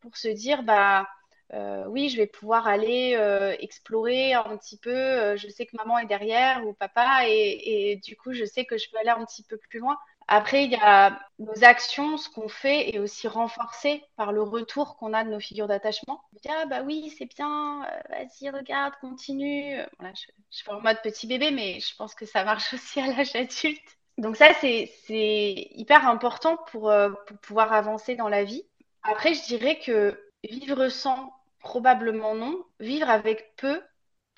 pour 0.00 0.16
se 0.16 0.28
dire... 0.28 0.64
bah 0.64 1.06
euh, 1.52 1.84
oui, 1.88 2.08
je 2.08 2.16
vais 2.16 2.26
pouvoir 2.26 2.66
aller 2.66 3.14
euh, 3.16 3.54
explorer 3.58 4.32
un 4.34 4.56
petit 4.56 4.78
peu. 4.78 4.90
Euh, 4.90 5.36
je 5.36 5.48
sais 5.48 5.66
que 5.66 5.76
maman 5.76 5.98
est 5.98 6.06
derrière 6.06 6.66
ou 6.66 6.72
papa, 6.72 7.28
et, 7.28 8.00
du 8.04 8.16
coup, 8.16 8.32
je 8.32 8.44
sais 8.44 8.64
que 8.64 8.78
je 8.78 8.90
peux 8.90 8.98
aller 8.98 9.10
un 9.10 9.24
petit 9.24 9.42
peu 9.42 9.58
plus 9.58 9.78
loin. 9.78 9.98
Après, 10.26 10.64
il 10.64 10.70
y 10.72 10.76
a 10.76 11.20
nos 11.38 11.64
actions, 11.64 12.16
ce 12.16 12.30
qu'on 12.30 12.48
fait 12.48 12.94
est 12.94 12.98
aussi 12.98 13.28
renforcé 13.28 14.02
par 14.16 14.32
le 14.32 14.42
retour 14.42 14.96
qu'on 14.96 15.12
a 15.12 15.22
de 15.22 15.28
nos 15.28 15.40
figures 15.40 15.68
d'attachement. 15.68 16.22
ah 16.48 16.64
bah 16.64 16.80
oui, 16.82 17.14
c'est 17.18 17.26
bien, 17.26 17.86
vas-y, 18.08 18.48
regarde, 18.48 18.94
continue. 19.02 19.76
Voilà, 19.98 20.14
je, 20.14 20.32
je 20.50 20.56
suis 20.56 20.70
en 20.70 20.80
mode 20.80 21.02
petit 21.02 21.26
bébé, 21.26 21.50
mais 21.50 21.78
je 21.78 21.94
pense 21.96 22.14
que 22.14 22.24
ça 22.24 22.42
marche 22.42 22.72
aussi 22.74 23.00
à 23.00 23.08
l'âge 23.08 23.36
adulte. 23.36 23.98
Donc 24.16 24.36
ça, 24.36 24.54
c'est 24.54 24.88
hyper 25.06 26.08
important 26.08 26.56
pour, 26.68 26.90
pour 27.26 27.38
pouvoir 27.38 27.74
avancer 27.74 28.16
dans 28.16 28.28
la 28.28 28.44
vie. 28.44 28.64
Après, 29.02 29.34
je 29.34 29.44
dirais 29.44 29.78
que 29.78 30.18
vivre 30.46 30.88
sans, 30.88 31.32
probablement 31.60 32.34
non. 32.34 32.64
Vivre 32.80 33.10
avec 33.10 33.54
peu, 33.56 33.82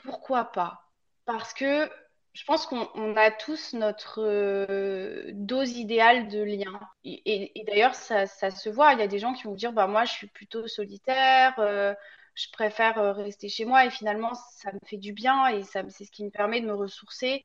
pourquoi 0.04 0.44
pas? 0.44 0.82
Parce 1.26 1.52
que 1.54 1.90
je 2.36 2.44
pense 2.44 2.66
qu'on 2.66 3.16
a 3.16 3.30
tous 3.30 3.72
notre 3.72 4.20
euh, 4.22 5.30
dose 5.32 5.72
idéale 5.78 6.28
de 6.28 6.42
lien. 6.42 6.78
Et, 7.04 7.64
d'ailleurs, 7.66 7.94
ça, 7.94 8.26
se 8.26 8.68
voit. 8.68 8.92
Il 8.92 8.98
y 9.00 9.02
a 9.02 9.06
des 9.06 9.18
gens 9.18 9.32
qui 9.32 9.44
vont 9.44 9.54
dire 9.54 9.72
bah, 9.72 9.86
Moi, 9.86 10.04
je 10.04 10.12
suis 10.12 10.26
plutôt 10.26 10.68
solitaire, 10.68 11.54
euh, 11.58 11.94
je 12.34 12.48
préfère 12.52 12.98
euh, 12.98 13.12
rester 13.12 13.48
chez 13.48 13.64
moi. 13.64 13.86
Et 13.86 13.90
finalement, 13.90 14.34
ça 14.34 14.70
me 14.72 14.78
fait 14.86 14.98
du 14.98 15.14
bien 15.14 15.48
et 15.48 15.62
c'est 15.62 16.04
ce 16.04 16.10
qui 16.10 16.24
me 16.24 16.30
permet 16.30 16.60
de 16.60 16.66
me 16.66 16.74
ressourcer. 16.74 17.42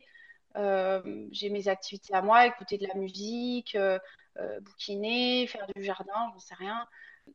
J'ai 0.55 1.49
mes 1.49 1.69
activités 1.69 2.13
à 2.13 2.21
moi, 2.21 2.45
écouter 2.45 2.77
de 2.77 2.85
la 2.85 2.95
musique, 2.95 3.77
bouquiner, 4.61 5.47
faire 5.47 5.67
du 5.73 5.83
jardin, 5.83 6.31
j'en 6.33 6.39
sais 6.39 6.55
rien 6.55 6.85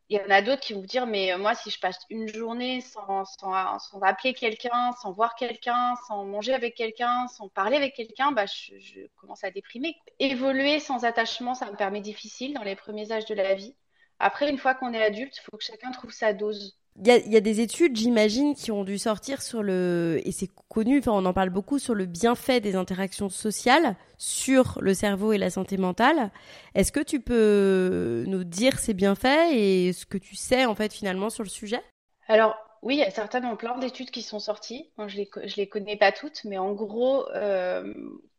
il 0.09 0.19
y 0.19 0.21
en 0.21 0.31
a 0.31 0.41
d'autres 0.43 0.63
qui 0.63 0.73
vont 0.73 0.81
vous 0.81 0.87
dire, 0.87 1.07
mais 1.07 1.33
euh, 1.33 1.39
moi, 1.39 1.55
si 1.55 1.71
je 1.71 1.81
passe 1.81 1.99
une 2.11 2.29
journée 2.29 2.81
sans, 2.81 3.25
sans, 3.25 4.03
appeler 4.03 4.35
quelqu'un, 4.35 4.93
sans 5.03 5.13
voir 5.13 5.35
quelqu'un, 5.35 5.95
sans 6.07 6.25
manger 6.25 6.55
avec 6.55 6.77
quelqu'un, 6.77 7.27
sans 7.29 7.49
parler 7.49 7.77
avec 7.77 7.95
quelqu'un, 7.95 8.33
bah, 8.33 8.47
je, 8.47 9.07
commence 9.17 9.43
à 9.43 9.51
déprimer. 9.51 9.97
Évoluer 10.21 10.79
sans 10.79 11.05
attachement, 11.05 11.55
ça 11.55 11.71
me 11.71 11.77
permet 11.77 12.01
difficile 12.01 12.55
dans 12.55 12.63
les 12.63 12.77
premiers 12.77 13.11
âges 13.11 13.27
de 13.27 13.35
la 13.35 13.55
vie. 13.55 13.75
Après, 14.19 14.49
une 14.49 14.59
fois 14.59 14.75
qu'on 14.75 14.93
est 14.95 15.03
adulte, 15.03 15.37
il 15.37 15.41
faut 15.41 15.57
que 15.57 15.65
chacun 15.65 15.91
trouve 15.91 16.13
sa 16.13 16.33
dose. 16.33 16.79
Il 16.99 17.07
y, 17.07 17.37
a, 17.37 17.41
des 17.41 17.61
études, 17.61 17.95
j'imagine, 17.95 18.55
qui 18.55 18.73
ont 18.73 18.83
dû 18.83 18.97
sortir 18.97 19.43
sur 19.43 19.63
le, 19.63 20.21
et 20.25 20.33
c'est 20.33 20.49
connu, 20.69 20.99
enfin, 20.99 21.13
on 21.13 21.27
en 21.27 21.35
parle 21.35 21.51
beaucoup, 21.51 21.79
sur 21.79 21.95
le 21.95 22.07
bienfait 22.07 22.61
des 22.61 22.75
interactions 22.75 23.29
sociales 23.29 23.97
sur 24.17 24.79
le 24.81 24.95
cerveau 24.95 25.33
et 25.33 25.39
la 25.39 25.51
santé 25.51 25.77
mentale. 25.77 26.31
Est-ce 26.75 26.93
que 26.93 27.01
tu 27.01 27.21
peux 27.21 28.25
nous 28.27 28.45
dire 28.45 28.79
ces 28.79 28.95
bienfaits 28.95 29.53
et 29.53 29.93
ce 29.93 30.07
que 30.07 30.17
tu 30.17 30.37
sais, 30.37 30.65
en 30.65 30.75
fait, 30.75 30.95
finalement, 30.95 31.29
sur 31.29 31.43
le 31.43 31.51
sujet? 31.51 31.83
Alors, 32.29 32.57
oui, 32.83 32.95
il 32.95 33.01
y 33.01 33.05
a 33.05 33.11
certainement 33.11 33.57
plein 33.57 33.77
d'études 33.79 34.11
qui 34.11 34.23
sont 34.23 34.39
sorties. 34.39 34.91
Je 34.97 35.19
ne 35.19 35.57
les 35.57 35.69
connais 35.69 35.99
pas 35.99 36.13
toutes, 36.13 36.45
mais 36.45 36.57
en 36.57 36.73
gros, 36.73 37.29
euh, 37.35 37.93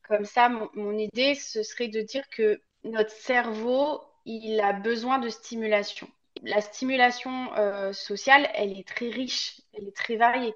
comme 0.07 0.25
ça, 0.25 0.49
mon 0.73 0.97
idée, 0.97 1.35
ce 1.35 1.61
serait 1.61 1.89
de 1.89 2.01
dire 2.01 2.27
que 2.29 2.59
notre 2.83 3.11
cerveau, 3.11 4.01
il 4.25 4.59
a 4.61 4.73
besoin 4.73 5.19
de 5.19 5.29
stimulation 5.29 6.07
la 6.43 6.61
stimulation 6.61 7.53
euh, 7.55 7.93
sociale, 7.93 8.49
elle 8.53 8.77
est 8.77 8.87
très 8.87 9.09
riche, 9.09 9.61
elle 9.73 9.87
est 9.87 9.95
très 9.95 10.15
variée. 10.15 10.53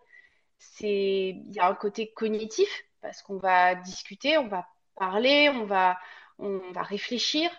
C'est, 0.57 1.29
il 1.29 1.51
y 1.53 1.59
a 1.59 1.67
un 1.67 1.75
côté 1.75 2.11
cognitif 2.11 2.69
parce 3.01 3.21
qu'on 3.21 3.37
va 3.37 3.75
discuter, 3.75 4.37
on 4.37 4.47
va 4.47 4.67
parler, 4.95 5.49
on 5.49 5.65
va, 5.65 5.97
on 6.39 6.59
va 6.71 6.83
réfléchir, 6.83 7.49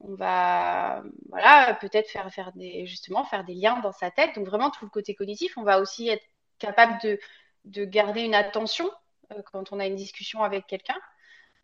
on 0.00 0.14
va, 0.14 1.02
voilà, 1.28 1.74
peut-être 1.80 2.10
faire, 2.10 2.32
faire 2.32 2.52
des, 2.52 2.86
justement, 2.86 3.24
faire 3.24 3.44
des 3.44 3.54
liens 3.54 3.80
dans 3.80 3.92
sa 3.92 4.10
tête. 4.10 4.34
Donc 4.36 4.46
vraiment 4.46 4.70
tout 4.70 4.84
le 4.84 4.90
côté 4.90 5.14
cognitif. 5.14 5.56
On 5.58 5.62
va 5.62 5.80
aussi 5.80 6.08
être 6.08 6.24
capable 6.58 7.00
de, 7.02 7.18
de 7.64 7.84
garder 7.84 8.22
une 8.22 8.34
attention 8.34 8.90
euh, 9.32 9.42
quand 9.52 9.72
on 9.72 9.80
a 9.80 9.86
une 9.86 9.96
discussion 9.96 10.42
avec 10.42 10.66
quelqu'un, 10.66 10.98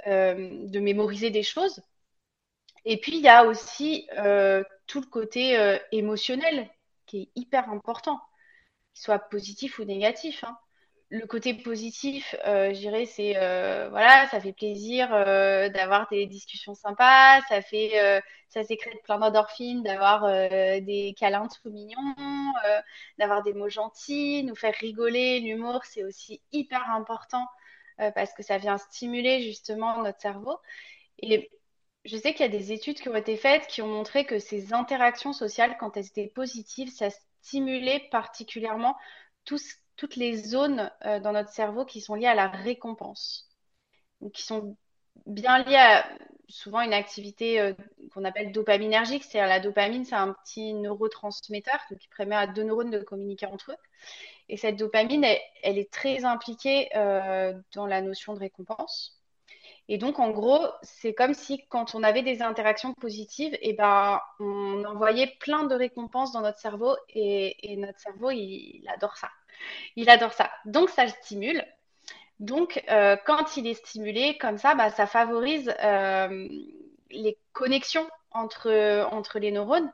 euh, 0.07 0.67
de 0.67 0.81
mémoriser 0.81 1.31
des 1.31 1.43
choses. 1.43 1.83
Et 2.85 2.99
puis, 2.99 3.17
il 3.17 3.23
y 3.23 3.29
a 3.29 3.45
aussi 3.45 4.09
tout 4.91 5.01
le 5.01 5.07
côté 5.07 5.57
euh, 5.57 5.79
émotionnel 5.93 6.69
qui 7.07 7.23
est 7.23 7.29
hyper 7.37 7.71
important, 7.71 8.21
soit 8.93 9.21
positif 9.21 9.79
ou 9.79 9.85
négatif. 9.85 10.43
Hein. 10.43 10.59
Le 11.11 11.27
côté 11.27 11.55
positif, 11.55 12.35
euh, 12.45 12.75
je 12.75 12.79
dirais, 12.81 13.07
c'est 13.07 13.35
voilà, 13.91 14.29
ça 14.31 14.41
fait 14.41 14.53
plaisir 14.53 15.09
d'avoir 15.11 16.09
des 16.09 16.27
discussions 16.27 16.75
sympas, 16.75 17.41
ça 17.49 17.63
fait, 17.63 18.23
ça 18.49 18.63
sécrète 18.63 19.03
plein 19.03 19.19
d'endorphines, 19.19 19.83
d'avoir 19.83 20.23
des 20.29 21.15
câlins 21.19 21.49
tout 21.49 21.71
mignons, 21.71 22.15
d'avoir 23.19 23.43
des 23.43 23.55
mots 23.55 23.69
gentils, 23.69 24.45
nous 24.45 24.55
faire 24.55 24.75
rigoler. 24.75 25.41
L'humour, 25.41 25.85
c'est 25.85 26.05
aussi 26.05 26.41
hyper 26.53 26.89
important 26.91 27.45
parce 27.97 28.33
que 28.33 28.45
ça 28.45 28.59
vient 28.59 28.79
stimuler 28.79 29.43
justement 29.43 30.05
notre 30.05 30.21
cerveau. 30.21 30.59
Je 32.05 32.17
sais 32.17 32.33
qu'il 32.33 32.43
y 32.43 32.49
a 32.49 32.49
des 32.49 32.73
études 32.73 33.01
qui 33.01 33.09
ont 33.09 33.17
été 33.17 33.37
faites 33.37 33.67
qui 33.67 33.83
ont 33.83 33.89
montré 33.89 34.25
que 34.25 34.39
ces 34.39 34.73
interactions 34.73 35.33
sociales, 35.33 35.77
quand 35.79 35.97
elles 35.97 36.07
étaient 36.07 36.29
positives, 36.29 36.91
ça 36.91 37.09
stimulait 37.43 38.09
particulièrement 38.11 38.97
toutes 39.45 40.17
les 40.17 40.37
zones 40.37 40.91
euh, 41.05 41.21
dans 41.21 41.33
notre 41.33 41.51
cerveau 41.51 41.85
qui 41.85 42.01
sont 42.01 42.15
liées 42.15 42.27
à 42.27 42.35
la 42.35 42.49
récompense, 42.49 43.49
qui 44.33 44.43
sont 44.43 44.77
bien 45.27 45.63
liées 45.65 45.77
à 45.77 46.09
souvent 46.49 46.81
une 46.81 46.93
activité 46.93 47.61
euh, 47.61 47.73
qu'on 48.13 48.25
appelle 48.25 48.53
dopaminergique, 48.53 49.25
c'est-à-dire 49.25 49.49
la 49.49 49.61
dopamine, 49.61 50.05
c'est 50.05 50.15
un 50.15 50.33
petit 50.45 50.75
neurotransmetteur 50.75 51.79
qui 51.89 52.09
permet 52.17 52.37
à 52.37 52.47
deux 52.47 52.65
neurones 52.65 52.91
de 52.91 53.01
communiquer 53.01 53.47
entre 53.47 53.73
eux. 53.73 53.77
Et 54.49 54.57
cette 54.57 54.77
dopamine, 54.77 55.25
elle, 55.63 55.79
est 55.79 55.93
très 55.93 56.25
impliquée 56.25 56.89
euh, 56.97 57.55
dans 57.75 57.87
la 57.87 58.03
notion 58.03 58.35
de 58.35 58.41
récompense. 58.41 59.20
Et 59.93 59.99
donc, 59.99 60.21
en 60.21 60.31
gros, 60.31 60.69
c'est 60.83 61.15
comme 61.15 61.35
si 61.35 61.67
quand 61.67 61.97
on 61.97 62.05
avait 62.05 62.23
des 62.23 62.43
interactions 62.43 62.95
positives, 62.95 63.55
et 63.55 63.71
eh 63.71 63.73
ben, 63.73 64.21
on 64.39 64.85
envoyait 64.85 65.37
plein 65.41 65.65
de 65.65 65.75
récompenses 65.75 66.31
dans 66.31 66.43
notre 66.43 66.61
cerveau 66.61 66.97
et, 67.09 67.77
notre 67.77 67.99
cerveau, 67.99 68.31
il, 68.31 68.85
adore 68.89 69.17
ça. 69.17 69.29
Il 69.97 70.09
adore 70.09 70.33
ça. 70.33 70.49
Donc, 70.65 70.91
ça 70.91 71.05
le 71.05 71.11
stimule. 71.11 71.65
Donc, 72.39 72.81
euh, 72.89 73.17
quand 73.27 73.57
il 73.57 73.67
est 73.67 73.75
stimulé 73.75 74.39
comme 74.39 74.59
ça, 74.59 74.77
bah, 74.77 74.91
ça 74.91 75.09
favorise 75.09 75.75
euh, 75.83 76.49
les 77.11 77.37
connexions 77.53 78.09
entre, 78.31 79.09
entre 79.11 79.41
les 79.41 79.51
neurones. 79.51 79.93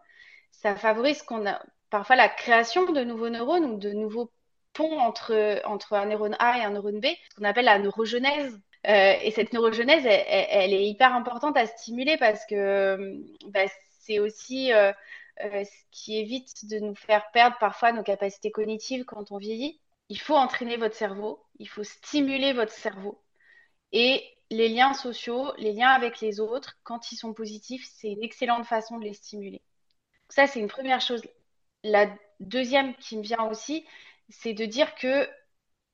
Ça 0.52 0.76
favorise 0.76 1.22
qu'on 1.22 1.46
a 1.46 1.58
parfois 1.88 2.16
la 2.16 2.28
création 2.28 2.92
de 2.92 3.02
nouveaux 3.02 3.30
neurones 3.30 3.64
ou 3.64 3.78
de 3.78 3.92
nouveaux 3.92 4.30
ponts 4.74 4.98
entre, 5.00 5.62
entre 5.64 5.94
un 5.94 6.04
neurone 6.04 6.36
A 6.38 6.58
et 6.58 6.62
un 6.64 6.70
neurone 6.70 7.00
B, 7.00 7.06
ce 7.30 7.36
qu'on 7.36 7.44
appelle 7.44 7.64
la 7.64 7.78
neurogenèse. 7.78 8.60
Euh, 8.87 9.14
et 9.23 9.30
cette 9.33 9.52
neurogenèse, 9.52 10.06
elle, 10.06 10.73
est 10.73 10.88
hyper 10.88 11.14
importante 11.14 11.56
à 11.56 11.66
stimuler 11.66 12.16
parce 12.18 12.47
que 12.47 12.54
euh, 12.54 13.18
bah, 13.47 13.64
c'est 14.00 14.18
aussi 14.21 14.73
euh, 14.73 14.92
ce 15.40 15.85
qui 15.90 16.18
évite 16.18 16.66
de 16.68 16.78
nous 16.78 16.95
faire 16.95 17.30
perdre 17.33 17.56
parfois 17.59 17.92
nos 17.92 18.02
capacités 18.02 18.50
cognitives 18.50 19.04
quand 19.04 19.33
on 19.33 19.38
vieillit. 19.38 19.80
Il 20.09 20.21
faut 20.21 20.37
entraîner 20.37 20.76
votre 20.76 20.95
cerveau, 20.95 21.45
il 21.59 21.68
faut 21.68 21.83
stimuler 21.85 22.52
votre 22.52 22.73
cerveau. 22.73 23.21
Et 23.92 24.25
les 24.50 24.68
liens 24.68 24.95
sociaux, 24.95 25.52
les 25.59 25.73
liens 25.73 25.90
avec 25.90 26.21
les 26.21 26.40
autres, 26.40 26.78
quand 26.85 27.11
ils 27.12 27.16
sont 27.16 27.35
positifs, 27.35 27.88
c'est 27.92 28.11
une 28.12 28.23
excellente 28.23 28.66
façon 28.66 28.99
de 28.99 29.04
les 29.04 29.14
stimuler. 29.14 29.62
Ça, 30.28 30.47
c'est 30.47 30.61
une 30.61 30.68
première 30.68 31.00
chose. 31.00 31.23
La 31.83 32.06
deuxième 32.40 32.95
qui 32.97 33.16
me 33.16 33.23
vient 33.23 33.45
aussi, 33.50 33.87
c'est 34.28 34.54
de 34.54 34.64
dire 34.64 34.95
que 34.95 35.28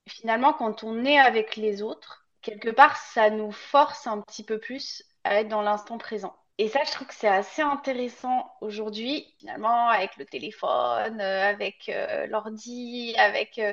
finalement, 0.08 0.52
quand 0.52 0.84
on 0.84 1.04
est 1.04 1.18
avec 1.18 1.56
les 1.56 1.82
autres, 1.82 2.21
quelque 2.42 2.70
part, 2.70 2.96
ça 2.96 3.30
nous 3.30 3.52
force 3.52 4.06
un 4.06 4.20
petit 4.20 4.44
peu 4.44 4.58
plus 4.58 5.04
à 5.24 5.40
être 5.40 5.48
dans 5.48 5.62
l'instant 5.62 5.98
présent. 5.98 6.36
Et 6.58 6.68
ça, 6.68 6.80
je 6.84 6.90
trouve 6.92 7.06
que 7.06 7.14
c'est 7.14 7.28
assez 7.28 7.62
intéressant 7.62 8.52
aujourd'hui, 8.60 9.34
finalement, 9.38 9.88
avec 9.88 10.16
le 10.16 10.26
téléphone, 10.26 11.20
euh, 11.20 11.48
avec 11.48 11.88
euh, 11.88 12.26
l'ordi, 12.26 13.14
avec 13.16 13.58
euh, 13.58 13.72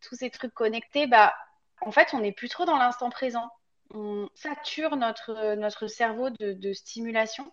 tous 0.00 0.16
ces 0.16 0.30
trucs 0.30 0.52
connectés. 0.52 1.06
Bah, 1.06 1.34
en 1.80 1.90
fait, 1.90 2.12
on 2.12 2.20
n'est 2.20 2.32
plus 2.32 2.48
trop 2.48 2.66
dans 2.66 2.76
l'instant 2.76 3.10
présent. 3.10 3.50
On 3.94 4.28
sature 4.34 4.96
notre, 4.96 5.54
notre 5.54 5.86
cerveau 5.86 6.30
de, 6.30 6.72
stimulation 6.72 7.50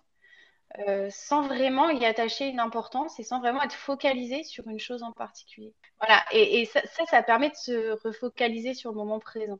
sans 1.09 1.41
vraiment 1.41 1.89
y 1.89 2.05
attacher 2.05 2.45
une 2.45 2.59
importance 2.59 3.19
et 3.19 3.23
sans 3.23 3.39
vraiment 3.39 3.63
être 3.63 3.73
focalisé 3.73 4.43
sur 4.43 4.67
une 4.67 4.79
chose 4.79 5.01
en 5.01 5.11
particulier. 5.11 5.73
Voilà, 5.99 6.23
et, 6.31 6.65
ça, 6.65 6.81
ça 7.09 7.23
permet 7.23 7.49
de 7.49 7.55
se 7.55 8.07
refocaliser 8.07 8.75
sur 8.75 8.91
le 8.91 8.97
moment 8.97 9.17
présent. 9.19 9.57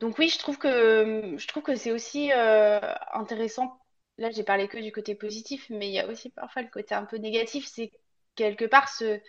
Donc 0.00 0.18
oui, 0.18 0.28
je 0.28 0.38
trouve 0.38 0.58
que 0.58 1.74
c'est 1.76 1.92
aussi 1.92 2.30
euh, 2.32 2.80
intéressant. 3.12 3.78
Là, 4.18 4.30
j'ai 4.30 4.44
parlé 4.44 4.68
que 4.68 4.78
du 4.78 4.92
côté 4.92 5.14
positif, 5.14 5.66
mais 5.70 5.88
il 5.88 5.92
y 5.94 5.98
a 6.00 6.06
aussi 6.06 6.30
parfois 6.30 6.62
le 6.62 6.68
côté 6.68 6.94
un 6.94 7.04
peu 7.04 7.16
négatif. 7.16 7.66
C'est 7.66 7.92
quelque 8.34 8.64
part 8.66 8.88
se, 8.88 9.20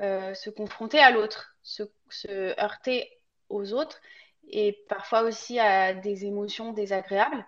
euh, 0.00 0.34
confronter 0.56 1.00
à 1.00 1.10
l'autre, 1.10 1.56
se, 1.62 1.84
se 2.10 2.58
heurter 2.60 3.10
aux 3.48 3.72
autres 3.72 4.00
et 4.48 4.84
parfois 4.88 5.22
aussi 5.22 5.58
à 5.60 5.94
des 5.94 6.26
émotions 6.26 6.72
désagréables. 6.72 7.46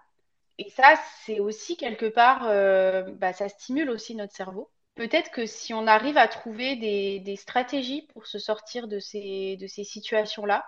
Et 0.58 0.70
ça, 0.70 0.96
c'est 1.24 1.40
aussi 1.40 1.76
quelque 1.76 2.06
part, 2.06 2.46
euh, 2.48 3.02
bah, 3.02 3.32
ça 3.32 3.48
stimule 3.48 3.90
aussi 3.90 4.14
notre 4.16 4.34
cerveau. 4.34 4.70
Peut-être 4.96 5.30
que 5.30 5.46
si 5.46 5.74
on 5.74 5.86
arrive 5.86 6.18
à 6.18 6.28
trouver 6.28 6.76
des, 6.76 7.20
des 7.20 7.36
stratégies 7.36 8.02
pour 8.14 8.26
se 8.26 8.38
sortir 8.38 8.88
de 8.88 8.98
ces, 9.00 9.56
de 9.58 9.66
ces 9.66 9.84
situations-là, 9.84 10.66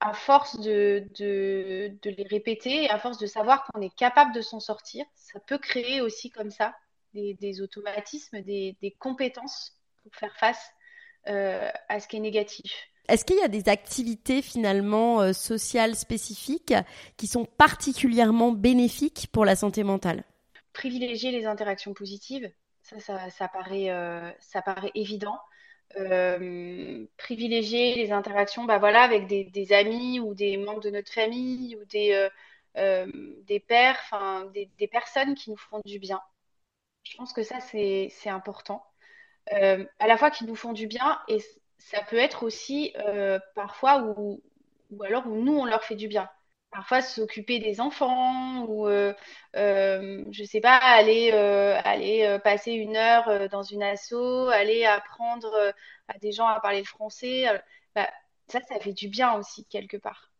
à 0.00 0.14
force 0.14 0.58
de, 0.60 1.04
de, 1.18 2.10
les 2.10 2.24
répéter 2.24 2.84
et 2.84 2.90
à 2.90 2.98
force 2.98 3.18
de 3.18 3.26
savoir 3.26 3.64
qu'on 3.64 3.80
est 3.82 3.94
capable 3.94 4.34
de 4.34 4.40
s'en 4.40 4.58
sortir, 4.58 5.04
ça 5.14 5.38
peut 5.40 5.58
créer 5.58 6.00
aussi 6.00 6.30
comme 6.30 6.50
ça 6.50 6.74
des, 7.12 7.60
automatismes, 7.60 8.40
des, 8.40 8.96
compétences 8.98 9.76
pour 10.02 10.14
faire 10.14 10.34
face 10.36 10.70
euh, 11.28 11.70
à 11.88 12.00
ce 12.00 12.08
qui 12.08 12.16
est 12.16 12.20
négatif. 12.20 12.72
Est-ce 13.08 13.24
qu'il 13.24 13.36
y 13.36 13.42
a 13.42 13.48
des 13.48 13.68
activités 13.68 14.40
finalement 14.40 15.20
euh, 15.20 15.32
sociales 15.32 15.96
spécifiques 15.96 16.74
qui 17.16 17.26
sont 17.26 17.44
particulièrement 17.44 18.52
bénéfiques 18.52 19.28
pour 19.32 19.44
la 19.44 19.56
santé 19.56 19.82
mentale? 19.82 20.24
Privilégier 20.72 21.32
les 21.32 21.44
interactions 21.44 21.92
positives, 21.92 22.50
ça, 22.82 23.30
ça, 23.30 23.48
paraît, 23.48 23.90
euh, 23.90 24.30
ça 24.38 24.62
paraît 24.62 24.92
évident. 24.94 25.38
Euh, 25.96 27.04
privilégier 27.16 27.96
les 27.96 28.12
interactions 28.12 28.64
bah 28.64 28.76
avec 28.76 29.26
des, 29.26 29.72
amis 29.72 30.20
ou 30.20 30.34
des 30.34 30.56
membres 30.56 30.80
de 30.80 30.90
notre 30.90 31.12
famille 31.12 31.76
ou 31.76 31.84
des, 31.86 32.12
euh, 32.12 32.28
euh, 32.76 33.10
des 33.46 33.58
pères, 33.58 33.98
des, 34.54 34.70
des, 34.78 34.86
personnes 34.86 35.34
qui 35.34 35.50
nous 35.50 35.56
font 35.56 35.80
du 35.84 35.98
bien. 35.98 36.22
Je 37.02 37.16
pense 37.16 37.32
que 37.32 37.42
ça, 37.42 37.58
c'est 37.60 38.10
important. 38.26 38.84
à 39.50 40.06
la 40.06 40.16
fois 40.16 40.30
qui 40.30 40.44
nous 40.44 40.54
font 40.54 40.72
du 40.72 40.86
bien 40.86 41.20
et 41.28 41.38
ça 41.78 42.02
peut 42.02 42.18
être 42.18 42.44
aussi 42.44 42.94
parfois 43.54 44.02
ou 44.02 44.40
alors 45.02 45.26
où 45.26 45.34
nous, 45.42 45.58
on 45.58 45.64
leur 45.64 45.82
fait 45.84 45.96
du 45.96 46.08
bien 46.08 46.28
parfois 46.70 47.02
s'occuper 47.02 47.58
des 47.58 47.80
enfants 47.80 48.64
ou 48.66 48.86
euh, 48.88 49.12
euh, 49.56 50.24
je 50.30 50.44
sais 50.44 50.60
pas 50.60 50.76
aller 50.76 51.30
euh, 51.34 51.80
aller 51.84 52.24
euh, 52.24 52.38
passer 52.38 52.72
une 52.72 52.96
heure 52.96 53.48
dans 53.50 53.62
une 53.62 53.82
asso 53.82 54.14
aller 54.50 54.84
apprendre 54.84 55.72
à 56.08 56.18
des 56.18 56.32
gens 56.32 56.46
à 56.46 56.60
parler 56.60 56.78
le 56.80 56.84
français 56.86 57.44
bah, 57.94 58.08
ça 58.48 58.60
ça 58.62 58.78
fait 58.80 58.92
du 58.92 59.08
bien 59.08 59.34
aussi 59.34 59.64
quelque 59.66 59.96
part. 59.96 60.30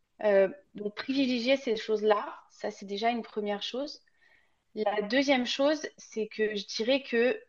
Donc 0.74 0.94
privilégier 0.94 1.56
ces 1.56 1.76
choses 1.76 2.02
là 2.02 2.38
ça 2.50 2.70
c'est 2.70 2.86
déjà 2.86 3.10
une 3.10 3.22
première 3.22 3.62
chose. 3.62 4.00
La 4.74 5.02
deuxième 5.02 5.46
chose 5.46 5.86
c'est 5.96 6.28
que 6.28 6.54
je 6.56 6.66
dirais 6.66 7.02
que 7.02 7.40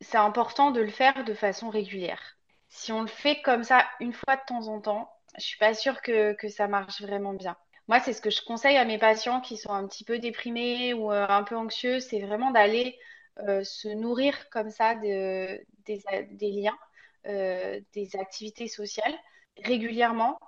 c'est 0.00 0.18
important 0.18 0.70
de 0.70 0.80
le 0.80 0.90
faire 0.90 1.24
de 1.24 1.34
façon 1.34 1.70
régulière. 1.70 2.36
Si 2.68 2.92
on 2.92 3.02
le 3.02 3.08
fait 3.08 3.40
comme 3.42 3.64
ça 3.64 3.86
une 4.00 4.12
fois 4.12 4.36
de 4.36 4.42
temps 4.46 4.68
en 4.68 4.80
temps 4.80 5.10
je 5.38 5.44
suis 5.44 5.58
pas 5.58 5.74
sûre 5.74 6.02
que, 6.02 6.36
ça 6.48 6.68
marche 6.68 7.00
vraiment 7.02 7.32
bien. 7.34 7.56
Moi, 7.88 8.00
c'est 8.00 8.12
ce 8.12 8.20
que 8.20 8.30
je 8.30 8.42
conseille 8.42 8.76
à 8.76 8.84
mes 8.84 8.98
patients 8.98 9.40
qui 9.40 9.56
sont 9.56 9.72
un 9.72 9.86
petit 9.86 10.04
peu 10.04 10.18
déprimés 10.18 10.94
ou 10.94 11.12
euh, 11.12 11.26
un 11.28 11.42
peu 11.42 11.56
anxieux, 11.56 12.00
c'est 12.00 12.20
vraiment 12.20 12.50
d'aller 12.50 12.98
euh, 13.40 13.64
se 13.64 13.88
nourrir 13.88 14.48
comme 14.50 14.70
ça 14.70 14.94
de, 14.94 15.60
des, 15.84 16.50
liens, 16.50 16.78
euh, 17.26 17.80
des 17.92 18.16
activités 18.16 18.68
sociales 18.68 19.14
régulièrement, 19.56 20.38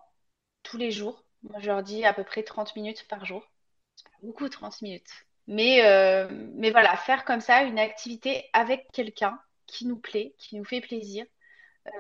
tous 0.63 0.79
les 0.79 0.91
jours. 0.91 1.25
Moi, 1.43 1.61
je 1.61 1.67
leur 1.67 1.83
dis 1.83 2.05
à 2.05 2.13
peu 2.15 2.25
près 2.25 2.43
30 2.43 2.77
minutes 2.77 3.07
par 3.09 3.25
jour. 3.27 3.47
C'est 3.97 4.05
pas 4.09 4.17
beaucoup 4.23 4.49
30 4.49 4.83
minutes. 4.83 5.11
Mais 5.47 5.81
voilà, 6.71 6.97
faire 6.97 7.25
comme 7.25 7.41
ça 7.41 7.63
une 7.63 7.79
activité 7.79 8.49
avec 8.53 8.91
quelqu'un 8.93 9.39
qui 9.67 9.87
nous 9.87 9.99
plaît, 9.99 10.35
qui 10.39 10.57
nous 10.57 10.65
fait 10.65 10.81
plaisir, 10.81 11.27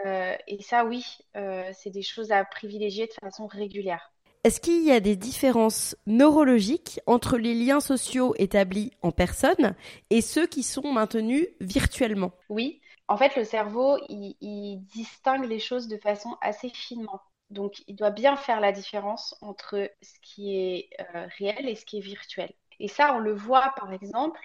euh, 0.06 0.34
et 0.46 0.62
ça, 0.62 0.84
oui, 0.84 1.04
euh, 1.36 1.70
c'est 1.72 1.90
des 1.90 2.02
choses 2.02 2.32
à 2.32 2.44
privilégier 2.44 3.06
de 3.06 3.12
façon 3.12 3.46
régulière. 3.46 4.12
Est-ce 4.42 4.60
qu'il 4.60 4.84
y 4.84 4.92
a 4.92 5.00
des 5.00 5.16
différences 5.16 5.96
neurologiques 6.06 7.00
entre 7.06 7.38
les 7.38 7.54
liens 7.54 7.80
sociaux 7.80 8.34
établis 8.36 8.92
en 9.00 9.10
personne 9.10 9.74
et 10.10 10.20
ceux 10.20 10.46
qui 10.46 10.62
sont 10.62 10.92
maintenus 10.92 11.46
virtuellement? 11.60 12.32
Oui, 12.50 12.80
en 13.08 13.16
fait, 13.16 13.36
le 13.36 13.44
cerveau, 13.44 13.98
il, 14.08 14.84
distingue 14.92 15.46
les 15.46 15.58
choses 15.58 15.88
de 15.88 15.96
façon 15.96 16.36
assez 16.42 16.68
finement. 16.68 17.20
Donc, 17.48 17.82
il 17.86 17.96
doit 17.96 18.10
bien 18.10 18.36
faire 18.36 18.60
la 18.60 18.72
différence 18.72 19.34
entre 19.40 19.90
ce 20.02 20.18
qui 20.20 20.56
est 20.56 20.90
euh, 21.00 21.26
réel 21.38 21.68
et 21.68 21.74
ce 21.74 21.86
qui 21.86 21.98
est 21.98 22.02
virtuel. 22.02 22.52
Et 22.80 22.88
ça, 22.88 23.14
on 23.14 23.20
le 23.20 23.32
voit, 23.32 23.72
par 23.76 23.92
exemple, 23.92 24.40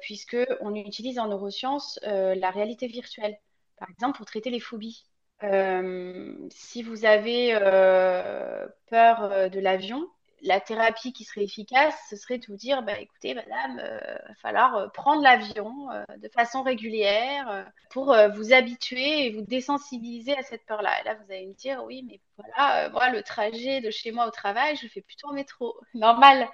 puisque 0.00 0.38
on 0.62 0.74
utilise 0.74 1.18
en 1.18 1.28
neurosciences 1.28 1.98
la 2.02 2.50
réalité 2.50 2.86
virtuelle 2.86 3.36
par 3.84 3.90
exemple, 3.90 4.16
pour 4.16 4.26
traiter 4.26 4.48
les 4.48 4.60
phobies. 4.60 5.04
Euh, 5.42 6.34
si 6.50 6.82
vous 6.82 7.04
avez 7.04 7.54
euh, 7.54 8.66
peur 8.88 9.24
euh, 9.24 9.48
de 9.50 9.60
l'avion, 9.60 10.08
la 10.40 10.58
thérapie 10.58 11.12
qui 11.12 11.24
serait 11.24 11.44
efficace, 11.44 11.94
ce 12.08 12.16
serait 12.16 12.38
de 12.38 12.46
vous 12.46 12.56
dire, 12.56 12.82
bah, 12.82 12.98
écoutez, 12.98 13.34
madame, 13.34 13.76
il 13.76 14.28
va 14.28 14.34
falloir 14.40 14.92
prendre 14.92 15.22
l'avion 15.22 15.88
de 16.18 16.28
façon 16.28 16.62
régulière 16.62 17.66
pour 17.90 18.14
vous 18.34 18.52
habituer 18.52 19.26
et 19.26 19.30
vous 19.30 19.40
désensibiliser 19.40 20.36
à 20.36 20.42
cette 20.42 20.66
peur-là. 20.66 21.00
Et 21.00 21.04
là, 21.04 21.14
vous 21.14 21.32
allez 21.32 21.46
me 21.46 21.54
dire, 21.54 21.82
oui, 21.84 22.04
mais 22.06 22.20
voilà, 22.36 22.90
moi, 22.90 23.08
le 23.08 23.22
trajet 23.22 23.80
de 23.80 23.90
chez 23.90 24.12
moi 24.12 24.26
au 24.26 24.30
travail, 24.30 24.76
je 24.76 24.86
fais 24.86 25.00
plutôt 25.00 25.28
en 25.28 25.32
métro. 25.32 25.74
Normal. 25.94 26.46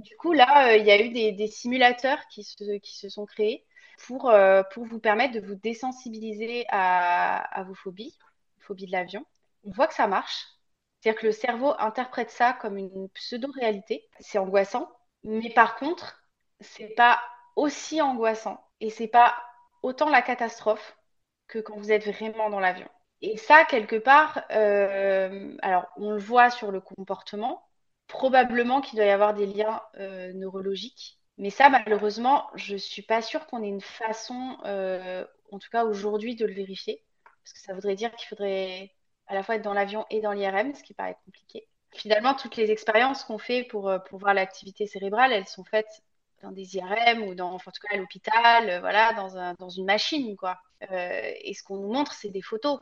Du 0.00 0.16
coup, 0.16 0.32
là, 0.32 0.76
il 0.76 0.84
y 0.84 0.90
a 0.90 1.00
eu 1.00 1.10
des, 1.10 1.46
simulateurs 1.46 2.18
qui 2.32 2.42
se 2.42 3.08
sont 3.08 3.26
créés 3.26 3.64
pour, 4.06 4.30
euh, 4.30 4.62
pour 4.72 4.84
vous 4.84 4.98
permettre 4.98 5.34
de 5.34 5.40
vous 5.40 5.54
désensibiliser 5.54 6.66
à, 6.70 7.64
vos 7.66 7.74
phobies, 7.74 8.16
phobie 8.58 8.86
de 8.86 8.92
l'avion. 8.92 9.24
On 9.64 9.70
voit 9.70 9.86
que 9.86 9.94
ça 9.94 10.06
marche. 10.06 10.46
C'est-à-dire 11.00 11.20
que 11.20 11.26
le 11.26 11.32
cerveau 11.32 11.74
interprète 11.78 12.30
ça 12.30 12.52
comme 12.52 12.76
une 12.76 13.08
pseudo-réalité. 13.10 14.08
C'est 14.20 14.38
angoissant, 14.38 14.90
mais 15.24 15.50
par 15.50 15.76
contre, 15.76 16.22
c'est 16.60 16.94
pas 16.94 17.20
aussi 17.56 18.00
angoissant 18.02 18.62
et 18.80 18.90
c'est 18.90 19.08
pas 19.08 19.34
autant 19.82 20.08
la 20.08 20.22
catastrophe 20.22 20.96
que 21.48 21.58
quand 21.58 21.76
vous 21.76 21.92
êtes 21.92 22.06
vraiment 22.06 22.50
dans 22.50 22.60
l'avion. 22.60 22.88
Et 23.22 23.36
ça, 23.36 23.64
quelque 23.64 23.96
part, 23.96 24.42
euh, 24.50 25.56
alors 25.62 25.86
on 25.96 26.12
le 26.12 26.18
voit 26.18 26.50
sur 26.50 26.70
le 26.70 26.80
comportement, 26.80 27.66
probablement 28.08 28.80
qu'il 28.80 28.96
doit 28.96 29.06
y 29.06 29.10
avoir 29.10 29.34
des 29.34 29.46
liens 29.46 29.82
euh, 29.98 30.32
neurologiques 30.32 31.19
mais 31.40 31.48
ça, 31.48 31.70
malheureusement, 31.70 32.50
je 32.54 32.74
ne 32.74 32.78
suis 32.78 33.00
pas 33.00 33.22
sûre 33.22 33.46
qu'on 33.46 33.62
ait 33.62 33.68
une 33.68 33.80
façon, 33.80 34.58
euh, 34.66 35.24
en 35.50 35.58
tout 35.58 35.70
cas 35.70 35.86
aujourd'hui, 35.86 36.36
de 36.36 36.44
le 36.44 36.52
vérifier. 36.52 37.02
Parce 37.24 37.54
que 37.54 37.60
ça 37.60 37.72
voudrait 37.72 37.94
dire 37.94 38.14
qu'il 38.14 38.28
faudrait 38.28 38.92
à 39.26 39.34
la 39.34 39.42
fois 39.42 39.54
être 39.54 39.62
dans 39.62 39.72
l'avion 39.72 40.04
et 40.10 40.20
dans 40.20 40.32
l'IRM, 40.32 40.74
ce 40.74 40.82
qui 40.82 40.92
paraît 40.92 41.16
compliqué. 41.24 41.66
Finalement, 41.92 42.34
toutes 42.34 42.56
les 42.56 42.70
expériences 42.70 43.24
qu'on 43.24 43.38
fait 43.38 43.64
pour, 43.64 43.88
euh, 43.88 43.98
pour 43.98 44.18
voir 44.18 44.34
l'activité 44.34 44.86
cérébrale, 44.86 45.32
elles 45.32 45.46
sont 45.46 45.64
faites 45.64 46.02
dans 46.42 46.52
des 46.52 46.76
IRM 46.76 47.22
ou 47.22 47.34
dans, 47.34 47.52
en 47.52 47.58
tout 47.58 47.70
cas 47.88 47.94
à 47.94 47.96
l'hôpital, 47.96 48.68
euh, 48.68 48.80
voilà, 48.80 49.14
dans, 49.14 49.38
un, 49.38 49.54
dans, 49.54 49.70
une 49.70 49.86
machine, 49.86 50.36
quoi. 50.36 50.58
et 50.90 51.54
ce 51.54 51.62
qu'on 51.62 51.78
nous 51.78 51.90
montre, 51.90 52.12
c'est 52.12 52.28
des 52.28 52.42
photos 52.42 52.80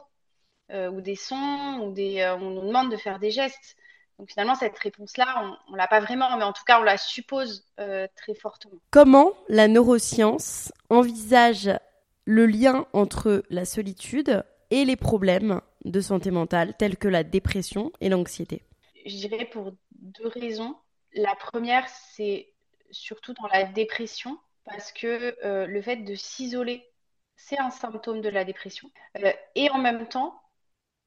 ou 0.71 1.01
des 1.01 1.17
sons, 1.17 1.81
ou 1.85 1.93
des, 1.93 2.27
on 2.41 2.51
nous 2.51 2.67
demande 2.67 2.91
de 2.91 2.97
faire 2.97 3.21
des 3.21 3.31
gestes. 3.31 3.77
Donc 4.19 4.31
finalement, 4.31 4.57
cette 4.57 4.79
réponse-là, 4.79 5.57
on 5.69 5.73
ne 5.73 5.77
l'a 5.77 5.87
pas 5.87 6.01
vraiment, 6.01 6.37
mais 6.37 6.45
en 6.45 6.53
tout 6.53 6.65
cas, 6.67 6.81
on 6.81 6.83
la 6.83 6.99
suppose 6.99 7.65
euh, 7.79 8.09
très 8.17 8.35
fortement. 8.35 8.81
Comment 8.91 9.33
la 9.49 9.69
neuroscience 9.69 10.73
envisage 10.91 11.71
le 12.25 12.47
lien 12.47 12.87
entre 12.93 13.45
la 13.49 13.65
solitude 13.65 14.45
et 14.71 14.85
les 14.85 14.97
problèmes 14.97 15.61
de 15.85 16.01
santé 16.01 16.31
mentale 16.31 16.75
tels 16.77 16.97
que 16.97 17.09
la 17.09 17.23
dépression 17.23 17.93
et 18.01 18.09
l'anxiété? 18.09 18.63
Je 19.07 19.15
dirais 19.15 19.45
pour 19.45 19.73
deux 19.93 20.29
raisons. 20.29 20.77
La 21.15 21.35
première, 21.37 21.89
c'est 21.89 22.53
surtout 22.91 23.35
dans 23.35 23.47
la 23.49 23.65
dépression, 23.65 24.39
parce 24.65 24.93
que 24.93 25.37
euh, 25.45 25.67
le 25.67 25.81
fait 25.81 25.97
de 25.97 26.15
s'isoler, 26.15 26.85
c'est 27.37 27.59
un 27.59 27.71
symptôme 27.71 28.21
de 28.21 28.29
la 28.29 28.45
dépression. 28.45 28.91
Euh, 29.23 29.33
et 29.55 29.71
en 29.71 29.79
même 29.79 30.09
temps, 30.09 30.41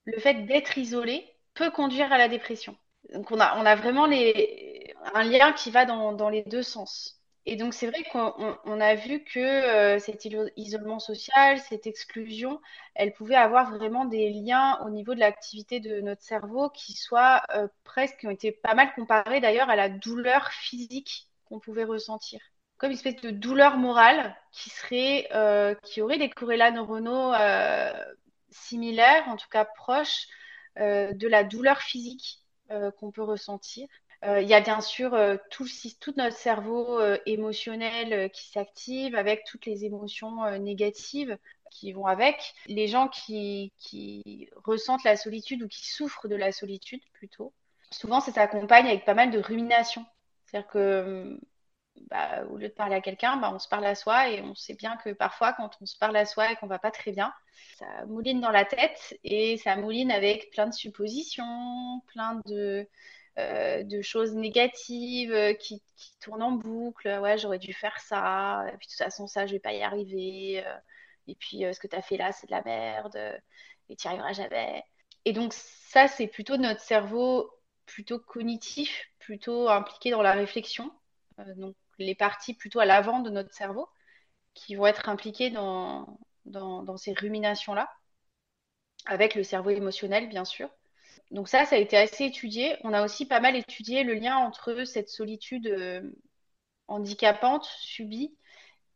le 0.06 0.18
fait 0.20 0.46
d'être 0.46 0.78
isolé 0.78 1.28
peut 1.54 1.72
conduire 1.72 2.12
à 2.12 2.18
la 2.18 2.30
dépression. 2.30 2.76
Donc 3.14 3.32
on 3.32 3.40
a, 3.40 3.76
vraiment 3.76 4.06
un 4.06 5.24
lien 5.24 5.52
qui 5.54 5.72
va 5.72 5.86
dans, 5.86 6.30
les 6.30 6.44
deux 6.44 6.64
sens. 6.64 7.18
Et 7.48 7.56
donc 7.56 7.74
c'est 7.74 7.88
vrai 7.88 8.04
qu'on 8.12 8.82
a 8.82 8.96
vu 8.96 9.24
que 9.24 9.40
euh, 9.40 10.00
cet 10.00 10.28
isolement 10.56 11.00
social, 11.00 11.60
cette 11.60 11.88
exclusion, 11.88 12.62
elle 12.94 13.14
pouvait 13.14 13.36
avoir 13.36 13.72
vraiment 13.72 14.06
des 14.06 14.30
liens 14.30 14.80
au 14.86 14.92
niveau 14.92 15.16
de 15.16 15.20
l'activité 15.20 15.80
de 15.80 16.02
notre 16.02 16.22
cerveau 16.22 16.70
qui 16.70 16.94
soient 16.94 17.42
euh, 17.56 17.68
presque, 17.84 18.20
qui 18.20 18.28
ont 18.28 18.32
été 18.32 18.52
pas 18.52 18.76
mal 18.76 18.94
comparés 18.94 19.40
d'ailleurs 19.42 19.72
à 19.72 19.76
la 19.76 19.90
douleur 19.90 20.52
physique 20.52 21.30
qu'on 21.46 21.60
pouvait 21.60 21.84
ressentir. 21.84 22.40
Comme 22.78 22.92
une 22.92 22.98
espèce 22.98 23.22
de 23.22 23.32
douleur 23.32 23.78
morale 23.78 24.36
qui 24.52 24.70
serait, 24.70 25.28
euh, 25.34 25.74
qui 25.84 26.02
aurait 26.02 26.20
des 26.20 26.30
corrélats 26.30 26.72
neuronaux 26.72 27.34
similaires, 28.52 29.28
en 29.28 29.36
tout 29.36 29.50
cas 29.50 29.66
proches, 29.66 30.28
de 30.78 31.28
la 31.28 31.44
douleur 31.44 31.80
physique 31.80 32.41
qu'on 32.98 33.12
peut 33.12 33.24
ressentir. 33.24 33.88
Euh, 34.24 34.42
il 34.42 34.48
y 34.48 34.54
a 34.54 34.62
bien 34.62 34.82
sûr 34.82 35.14
euh, 35.16 35.38
tout, 35.50 35.66
notre 36.16 36.38
cerveau 36.38 37.00
émotionnel 37.26 38.30
qui 38.32 38.50
s'active 38.50 39.16
avec 39.16 39.44
toutes 39.46 39.66
les 39.66 39.86
émotions 39.86 40.58
négatives 40.60 41.38
qui 41.72 41.92
vont 41.94 42.06
avec. 42.06 42.54
Les 42.68 42.88
gens 42.88 43.08
qui, 43.08 43.72
ressentent 44.64 45.04
la 45.04 45.16
solitude 45.16 45.64
ou 45.64 45.68
qui 45.68 45.88
souffrent 45.88 46.28
de 46.28 46.36
la 46.36 46.52
solitude 46.52 47.02
plutôt, 47.14 47.54
souvent 47.90 48.20
ça 48.20 48.32
s'accompagne 48.32 48.88
avec 48.88 49.06
pas 49.06 49.14
mal 49.14 49.32
de 49.32 49.40
rumination. 49.40 50.06
C'est-à-dire 50.46 50.70
que 50.70 51.40
bah, 52.10 52.44
au 52.50 52.58
lieu 52.58 52.68
de 52.68 52.74
parler 52.74 52.96
à 52.96 53.02
quelqu'un, 53.02 53.38
bah, 53.38 53.52
on 53.54 53.60
se 53.60 53.68
parle 53.68 53.86
à 53.86 53.96
soi 53.96 54.30
et 54.30 54.42
on 54.42 54.56
sait 54.56 54.74
bien 54.74 54.98
que 54.98 55.12
parfois, 55.12 55.54
quand 55.54 55.72
on 55.82 55.86
se 55.86 55.98
parle 55.98 56.16
à 56.18 56.26
soi 56.26 56.52
et 56.52 56.56
qu'on 56.56 56.68
va 56.68 56.80
pas 56.80 56.92
très 56.92 57.12
bien, 57.12 57.34
ça 57.78 58.06
mouline 58.06 58.42
dans 58.42 58.52
la 58.52 58.66
tête 58.66 59.18
et 59.24 59.58
ça 59.58 59.76
mouline 59.76 60.12
avec 60.12 60.52
plein 60.52 60.68
de 60.68 60.74
suppositions, 60.74 62.02
plein 62.08 62.42
de, 62.46 62.88
euh, 63.40 64.02
choses 64.02 64.34
négatives 64.34 65.56
qui, 65.60 65.82
qui, 65.96 66.18
tournent 66.20 66.44
en 66.44 66.52
boucle. 66.52 67.08
Ouais, 67.22 67.38
j'aurais 67.38 67.60
dû 67.60 67.74
faire 67.74 68.00
ça, 68.00 68.66
et 68.68 68.78
puis 68.78 68.88
de 68.88 68.92
toute 68.92 69.04
façon, 69.04 69.28
ça, 69.28 69.46
je 69.46 69.54
vais 69.54 69.60
pas 69.60 69.74
y 69.74 69.84
arriver. 69.84 70.64
Et 71.28 71.36
puis, 71.36 71.64
ce 71.74 71.80
que 71.80 71.88
tu 71.88 71.96
as 71.96 72.02
fait 72.02 72.18
là, 72.18 72.32
c'est 72.32 72.48
de 72.48 72.52
la 72.52 72.64
merde, 72.64 73.16
et 73.90 73.96
tu 73.96 74.08
n'y 74.08 74.14
arriveras 74.14 74.34
jamais. 74.34 74.84
Et 75.26 75.34
donc, 75.34 75.54
ça, 75.54 76.08
c'est 76.08 76.28
plutôt 76.28 76.58
notre 76.58 76.82
cerveau 76.82 77.52
plutôt 77.86 78.20
cognitif, 78.20 79.10
plutôt 79.20 79.70
impliqué 79.70 80.12
dans 80.12 80.22
la 80.22 80.34
réflexion. 80.34 80.92
donc, 81.58 81.76
les 82.02 82.16
parties 82.16 82.54
plutôt 82.54 82.80
à 82.80 82.86
l'avant 82.86 83.20
de 83.20 83.30
notre 83.30 83.54
cerveau 83.54 83.88
qui 84.54 84.76
vont 84.76 84.88
être 84.88 85.10
impliquées 85.10 85.50
dans, 85.50 86.18
ces 86.98 87.14
ruminations-là, 87.14 87.90
avec 89.06 89.36
le 89.36 89.44
cerveau 89.44 89.70
émotionnel, 89.70 90.30
bien 90.30 90.46
sûr. 90.46 90.70
Donc 91.32 91.48
ça, 91.48 91.66
ça 91.66 91.76
a 91.76 91.80
été 91.80 91.98
assez 91.98 92.26
étudié. 92.26 92.76
On 92.84 92.94
a 92.94 93.04
aussi 93.04 93.26
pas 93.26 93.40
mal 93.40 93.56
étudié 93.56 94.04
le 94.04 94.14
lien 94.14 94.38
entre 94.38 94.84
cette 94.84 95.10
solitude 95.10 95.68
euh, 95.68 96.02
handicapante 96.88 97.66
subie 97.80 98.36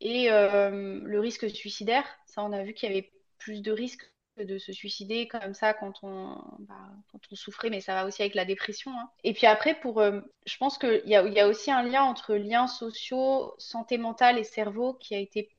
et 0.02 0.32
euh, 0.32 1.00
le 1.04 1.20
risque 1.20 1.50
suicidaire. 1.50 2.06
Ça, 2.26 2.44
on 2.44 2.52
a 2.52 2.64
vu 2.64 2.74
qu'il 2.74 2.90
y 2.90 2.92
avait 2.92 3.12
plus 3.38 3.62
de 3.62 3.72
risques 3.72 4.12
de 4.44 4.58
se 4.58 4.74
suicider 4.74 5.28
comme 5.28 5.54
ça 5.54 5.74
quand 5.74 6.04
on, 6.04 6.38
bah, 6.60 6.90
quand 7.12 7.20
on 7.32 7.36
souffrait, 7.36 7.70
mais 7.70 7.80
ça 7.80 7.94
va 7.94 8.06
aussi 8.06 8.22
avec 8.22 8.36
la 8.36 8.46
dépression. 8.46 8.92
Hein. 8.92 9.10
Et 9.24 9.34
puis 9.34 9.48
après, 9.48 9.80
euh, 9.86 10.22
je 10.46 10.58
pense 10.58 10.78
qu'il 10.78 11.04
y 11.06 11.16
a, 11.16 11.48
aussi 11.48 11.72
un 11.72 11.84
lien 11.84 12.04
entre 12.04 12.36
liens 12.36 12.68
sociaux, 12.68 13.56
santé 13.58 13.98
mentale 13.98 14.38
et 14.38 14.44
cerveau 14.44 14.94
qui 14.96 15.16
a 15.16 15.20
été 15.20 15.50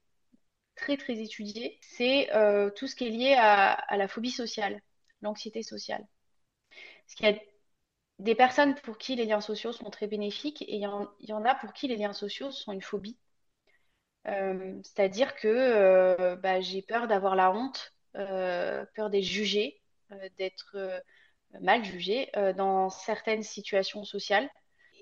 très 0.74 0.96
très 0.96 1.18
étudié. 1.20 1.78
C'est 1.82 2.32
euh, 2.34 2.70
tout 2.70 2.86
ce 2.86 2.96
qui 2.96 3.06
est 3.06 3.10
lié 3.10 3.34
à, 3.38 3.96
la 3.96 4.08
phobie 4.08 4.30
sociale, 4.30 4.82
l'anxiété 5.22 5.62
sociale. 5.62 6.06
Parce 7.06 7.14
qu'il 7.14 7.26
y 7.26 7.30
a 7.30 7.38
des 8.18 8.34
personnes 8.34 8.74
pour 8.76 8.98
qui 8.98 9.16
les 9.16 9.24
liens 9.26 9.40
sociaux 9.40 9.72
sont 9.72 9.90
très 9.90 10.06
bénéfiques 10.06 10.62
et 10.62 10.76
il 10.76 10.80
y, 10.80 11.32
en, 11.32 11.44
a 11.44 11.54
pour 11.54 11.72
qui 11.72 11.88
les 11.88 11.96
liens 11.96 12.12
sociaux 12.12 12.50
sont 12.50 12.72
une 12.72 12.82
phobie. 12.82 13.18
Euh, 14.26 14.78
c'est-à-dire 14.82 15.34
que 15.36 16.34
bah, 16.36 16.60
j'ai 16.60 16.82
peur 16.82 17.06
d'avoir 17.06 17.36
la 17.36 17.52
honte 17.52 17.95
peur 18.94 19.10
d'être 19.10 19.22
jugé, 19.22 19.80
euh, 20.12 20.28
d'être 20.38 20.72
euh, 20.76 20.98
mal 21.60 21.84
jugé 21.84 22.28
dans 22.56 22.90
certaines 22.90 23.42
situations 23.42 24.04
sociales. 24.04 24.50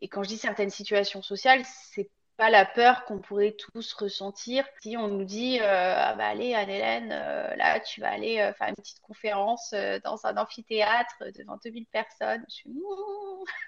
Et 0.01 0.09
quand 0.09 0.23
je 0.23 0.29
dis 0.29 0.37
certaines 0.37 0.71
situations 0.71 1.23
sociales, 1.23 1.63
c'est 1.65 2.11
pas 2.37 2.51
la 2.51 2.65
peur 2.65 3.05
qu'on 3.05 3.19
pourrait 3.19 3.57
tous 3.73 3.93
ressentir 3.95 4.65
si 4.81 4.97
on 4.97 5.09
nous 5.09 5.25
dit 5.25 5.61
ah 5.61 6.15
bah 6.15 6.27
allez 6.27 6.55
Anne-Hélène 6.55 7.09
là 7.09 7.81
tu 7.81 8.01
vas 8.01 8.11
aller 8.11 8.53
faire 8.59 8.69
une 8.69 8.75
petite 8.75 9.01
conférence 9.01 9.73
dans 10.03 10.27
un 10.27 10.37
amphithéâtre 10.37 11.25
devant 11.39 11.59
2000 11.63 11.87
personnes. 11.87 12.45
Je 12.49 12.55
suis 12.55 12.71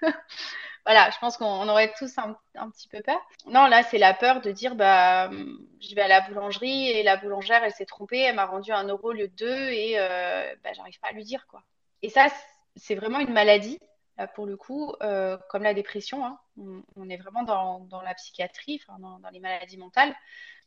voilà 0.85 1.09
je 1.11 1.17
pense 1.19 1.37
qu'on 1.37 1.69
aurait 1.69 1.93
tous 1.97 2.13
un, 2.17 2.35
petit 2.69 2.87
peu 2.89 3.01
peur. 3.01 3.19
Non 3.45 3.67
là 3.67 3.83
c'est 3.83 3.97
la 3.97 4.13
peur 4.13 4.41
de 4.41 4.51
dire 4.51 4.75
bah 4.75 5.29
je 5.31 5.95
vais 5.95 6.01
à 6.01 6.07
la 6.07 6.21
boulangerie 6.21 6.89
et 6.89 7.03
la 7.03 7.17
boulangère 7.17 7.63
elle 7.63 7.73
s'est 7.73 7.85
trompée 7.85 8.19
elle 8.19 8.35
m'a 8.35 8.45
rendu 8.45 8.71
un 8.71 8.87
euro 8.87 9.13
lieu 9.13 9.27
de 9.29 9.35
deux 9.35 9.69
et 9.69 9.95
bah, 10.63 10.73
j'arrive 10.73 10.99
pas 10.99 11.09
à 11.09 11.13
lui 11.13 11.23
dire 11.23 11.47
quoi. 11.47 11.63
Et 12.01 12.09
ça 12.09 12.27
c'est 12.75 12.95
vraiment 12.95 13.19
une 13.19 13.33
maladie 13.33 13.79
pour 14.25 14.47
le 14.47 14.57
coup, 14.57 14.93
euh, 15.03 15.37
comme 15.49 15.63
la 15.63 15.75
dépression, 15.75 16.25
hein, 16.25 16.39
on, 16.95 17.09
est 17.09 17.17
vraiment 17.17 17.43
dans, 17.43 18.01
la 18.01 18.15
psychiatrie, 18.15 18.81
dans, 18.99 19.19
les 19.31 19.39
maladies 19.39 19.77
mentales. 19.77 20.15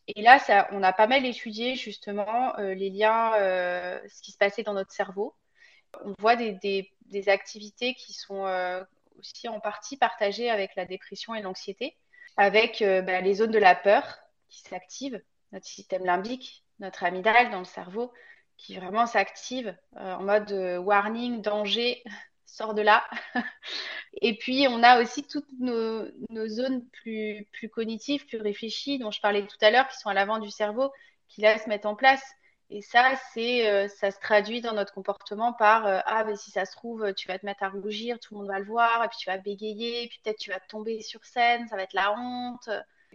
Et 0.06 0.22
là, 0.22 0.38
on 0.70 0.82
a 0.82 0.92
pas 0.92 1.06
mal 1.06 1.26
étudié 1.26 1.74
justement 1.74 2.56
euh, 2.58 2.74
les 2.74 2.90
liens, 2.90 3.34
euh, 3.34 4.00
ce 4.08 4.22
qui 4.22 4.32
se 4.32 4.38
passait 4.38 4.62
dans 4.62 4.72
notre 4.72 4.92
cerveau. 4.92 5.34
On 6.04 6.14
voit 6.18 6.36
des, 6.36 6.92
activités 7.26 7.94
qui 7.94 8.12
sont 8.12 8.44
aussi 9.18 9.48
en 9.48 9.58
partie 9.58 9.96
partagées 9.96 10.48
avec 10.48 10.76
la 10.76 10.84
dépression 10.84 11.34
et 11.34 11.42
l'anxiété, 11.42 11.96
avec 12.36 12.78
bah, 12.80 13.20
les 13.20 13.34
zones 13.34 13.50
de 13.50 13.58
la 13.58 13.74
peur 13.74 14.20
qui 14.48 14.60
s'activent, 14.60 15.20
notre 15.50 15.66
système 15.66 16.04
limbique, 16.04 16.64
notre 16.78 17.02
amygdale 17.02 17.50
dans 17.50 17.58
le 17.58 17.64
cerveau, 17.64 18.12
qui 18.56 18.76
vraiment 18.76 19.06
s'active 19.06 19.76
en 19.96 20.22
mode 20.22 20.52
warning, 20.52 21.42
danger, 21.42 22.04
sort 22.54 22.74
de 22.74 22.82
là. 22.82 23.04
Et 24.22 24.36
puis, 24.36 24.66
on 24.68 24.82
a 24.82 25.00
aussi 25.00 25.22
toutes 25.22 25.48
nos, 25.58 26.06
zones 26.48 26.86
plus, 26.90 27.46
plus 27.52 27.68
cognitives, 27.68 28.26
plus 28.26 28.40
réfléchies, 28.40 28.98
dont 28.98 29.10
je 29.10 29.20
parlais 29.20 29.46
tout 29.46 29.56
à 29.60 29.70
l'heure, 29.70 29.88
qui 29.88 29.98
sont 29.98 30.08
à 30.08 30.14
l'avant 30.14 30.38
du 30.38 30.50
cerveau, 30.50 30.92
qui 31.28 31.40
là 31.40 31.58
se 31.58 31.68
mettent 31.68 31.86
en 31.86 31.94
place. 31.94 32.22
Et 32.70 32.82
ça, 32.82 33.16
c'est, 33.32 33.68
euh, 33.68 33.88
ça 33.88 34.10
se 34.10 34.20
traduit 34.20 34.60
dans 34.60 34.74
notre 34.74 34.94
comportement 34.94 35.52
par 35.52 35.86
euh, 35.86 36.00
ah, 36.06 36.24
mais 36.24 36.36
si 36.36 36.50
ça 36.52 36.64
se 36.64 36.72
trouve, 36.72 37.12
tu 37.14 37.26
vas 37.26 37.38
te 37.38 37.44
mettre 37.44 37.64
à 37.64 37.68
rougir, 37.68 38.18
tout 38.20 38.34
le 38.34 38.40
monde 38.40 38.48
va 38.48 38.60
le 38.60 38.64
voir, 38.64 39.02
et 39.04 39.08
puis 39.08 39.18
tu 39.18 39.26
vas 39.28 39.38
bégayer, 39.38 40.04
et 40.04 40.08
puis 40.08 40.20
peut-être 40.22 40.38
tu 40.38 40.50
vas 40.50 40.60
tomber 40.60 41.00
sur 41.02 41.24
scène, 41.24 41.66
ça 41.68 41.76
va 41.76 41.82
être 41.82 41.94
la 41.94 42.12
honte. 42.12 42.68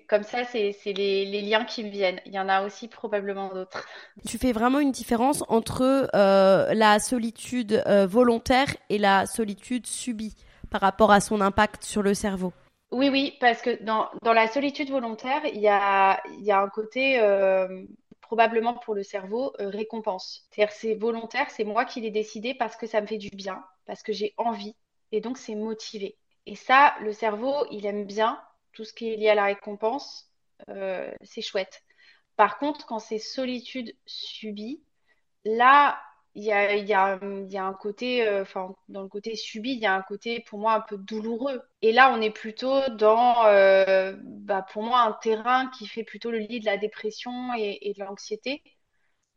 Comme 0.08 0.24
ça, 0.24 0.44
c'est 0.44 0.76
les, 0.86 1.42
liens 1.42 1.66
qui 1.66 1.84
me 1.84 1.90
viennent. 1.90 2.22
Il 2.26 2.34
y 2.34 2.40
en 2.40 2.48
a 2.48 2.64
aussi 2.64 2.88
probablement 2.88 3.54
d'autres. 3.54 3.88
Tu 4.28 4.38
fais 4.38 4.52
vraiment 4.52 4.80
une 4.80 4.92
différence 4.92 5.44
entre 5.48 6.10
euh, 6.14 6.74
la 6.74 7.00
solitude 7.00 7.84
euh, 7.88 8.06
volontaire 8.06 8.68
et 8.90 9.00
la 9.00 9.26
solitude 9.26 9.88
subie 9.88 10.36
par 10.70 10.82
rapport 10.82 11.12
à 11.12 11.22
son 11.22 11.42
impact 11.42 11.84
sur 11.84 12.04
le 12.04 12.14
cerveau. 12.14 12.54
Oui, 12.92 13.10
oui, 13.10 13.36
parce 13.40 13.62
que 13.62 13.84
dans, 13.84 14.10
la 14.24 14.48
solitude 14.48 14.90
volontaire, 14.92 15.42
il 15.46 15.60
y 15.60 15.68
a, 15.68 16.22
un 16.50 16.70
côté, 16.70 17.20
euh, 17.20 17.84
probablement 18.22 18.76
pour 18.76 18.94
le 18.94 19.02
cerveau, 19.02 19.54
récompense. 19.58 20.48
C'est-à-dire 20.52 20.74
c'est 20.74 20.94
volontaire, 20.94 21.50
c'est 21.50 21.64
moi 21.64 21.84
qui 21.84 22.02
l'ai 22.02 22.12
décidé 22.12 22.54
parce 22.54 22.76
que 22.76 22.86
ça 22.86 23.02
me 23.02 23.08
fait 23.08 23.18
du 23.18 23.30
bien, 23.32 23.64
parce 23.86 24.04
que 24.04 24.14
j'ai 24.14 24.34
envie, 24.38 24.76
et 25.12 25.20
donc 25.20 25.38
c'est 25.38 25.56
motivé. 25.56 26.16
Et 26.46 26.56
ça, 26.56 26.94
le 27.02 27.12
cerveau, 27.12 27.66
il 27.72 27.88
aime 27.88 28.06
bien 28.06 28.40
tout 28.76 28.86
ce 28.86 28.94
qui 28.94 29.12
est 29.12 29.16
lié 29.16 29.30
à 29.30 29.36
la 29.36 29.46
récompense, 29.46 30.30
euh, 30.70 31.12
c'est 31.24 31.42
chouette. 31.42 31.84
Par 32.36 32.60
contre, 32.60 32.86
quand 32.86 33.00
c'est 33.00 33.18
solitude 33.20 33.96
subie, 34.06 34.84
là, 35.46 36.00
il 36.36 36.44
y 36.44 36.52
a, 36.52 36.76
y, 36.76 36.94
a, 36.94 37.18
y 37.48 37.58
a, 37.58 37.66
un 37.66 37.74
côté, 37.74 38.28
euh, 38.28 38.42
enfin, 38.42 38.76
dans 38.90 39.02
le 39.02 39.08
côté 39.08 39.36
subi, 39.36 39.72
il 39.72 39.80
y 39.80 39.86
a 39.86 39.96
un 39.96 40.02
côté 40.02 40.42
pour 40.42 40.60
moi 40.60 40.74
un 40.74 40.82
peu 40.82 40.98
douloureux. 40.98 41.62
Et 41.82 41.94
là, 41.94 42.14
on 42.14 42.22
est 42.22 42.32
plutôt 42.32 42.82
dans, 42.90 43.46
euh, 43.46 44.16
bah, 44.22 44.66
pour 44.72 44.84
moi, 44.84 45.02
un 45.02 45.14
terrain 45.14 45.70
qui 45.78 45.88
fait 45.88 46.04
plutôt 46.04 46.32
le 46.32 46.40
lit 46.40 46.60
de 46.60 46.66
la 46.66 46.78
dépression 46.78 47.54
et, 47.58 47.94
de 47.98 48.04
l'anxiété, 48.04 48.64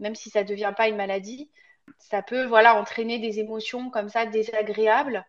même 0.01 0.15
si 0.17 0.31
ça 0.31 0.43
ne 0.43 0.49
devient 0.49 0.75
pas 0.77 0.89
une 0.89 0.97
maladie. 0.97 1.51
Ça 1.99 2.23
peut, 2.23 2.45
voilà, 2.47 2.77
entraîner 2.77 3.19
des 3.19 3.39
émotions 3.41 3.91
comme 3.91 4.09
ça 4.09 4.27
désagréables 4.27 5.25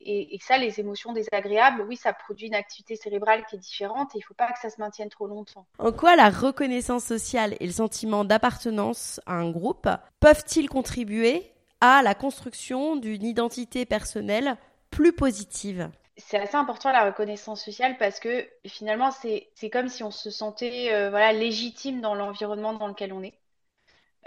et, 0.00 0.38
ça, 0.40 0.58
les 0.58 0.78
émotions 0.78 1.12
désagréables, 1.12 1.82
oui, 1.82 1.96
ça 1.96 2.12
produit 2.12 2.46
une 2.46 2.54
activité 2.54 2.96
cérébrale 2.96 3.44
qui 3.46 3.56
est 3.56 3.58
différente 3.58 4.14
et 4.14 4.18
il 4.18 4.20
ne 4.20 4.24
faut 4.24 4.34
pas 4.34 4.52
que 4.52 4.58
ça 4.58 4.70
se 4.70 4.80
maintienne 4.80 5.08
trop 5.08 5.26
longtemps. 5.26 5.66
En 5.78 5.92
quoi 5.92 6.16
la 6.16 6.28
reconnaissance 6.28 7.04
sociale 7.04 7.56
et 7.60 7.66
le 7.66 7.72
sentiment 7.72 8.24
d'appartenance 8.24 9.20
à 9.26 9.34
un 9.34 9.50
groupe 9.50 9.88
peuvent-ils 10.20 10.68
contribuer 10.68 11.50
à 11.80 12.02
la 12.02 12.14
construction 12.14 12.96
d'une 12.96 13.24
identité 13.24 13.84
personnelle 13.84 14.56
plus 14.90 15.12
positive? 15.12 15.90
C'est 16.18 16.38
assez 16.38 16.56
important 16.56 16.92
la 16.92 17.04
reconnaissance 17.04 17.62
sociale 17.62 17.96
parce 17.98 18.20
que 18.20 18.48
finalement 18.66 19.10
c'est 19.10 19.70
comme 19.70 19.88
si 19.88 20.02
on 20.02 20.10
se 20.10 20.30
sentait 20.30 20.92
euh, 20.92 21.10
voilà 21.10 21.32
légitime 21.32 22.00
dans 22.00 22.14
l'environnement 22.14 22.72
dans 22.72 22.88
lequel 22.88 23.12
on 23.12 23.22
est. 23.22 23.34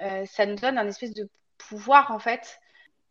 Euh, 0.02 0.26
ça 0.28 0.46
nous 0.46 0.56
donne 0.56 0.78
un 0.78 0.88
espèce 0.88 1.14
de 1.14 1.28
pouvoir 1.58 2.12
en 2.12 2.20
fait 2.20 2.60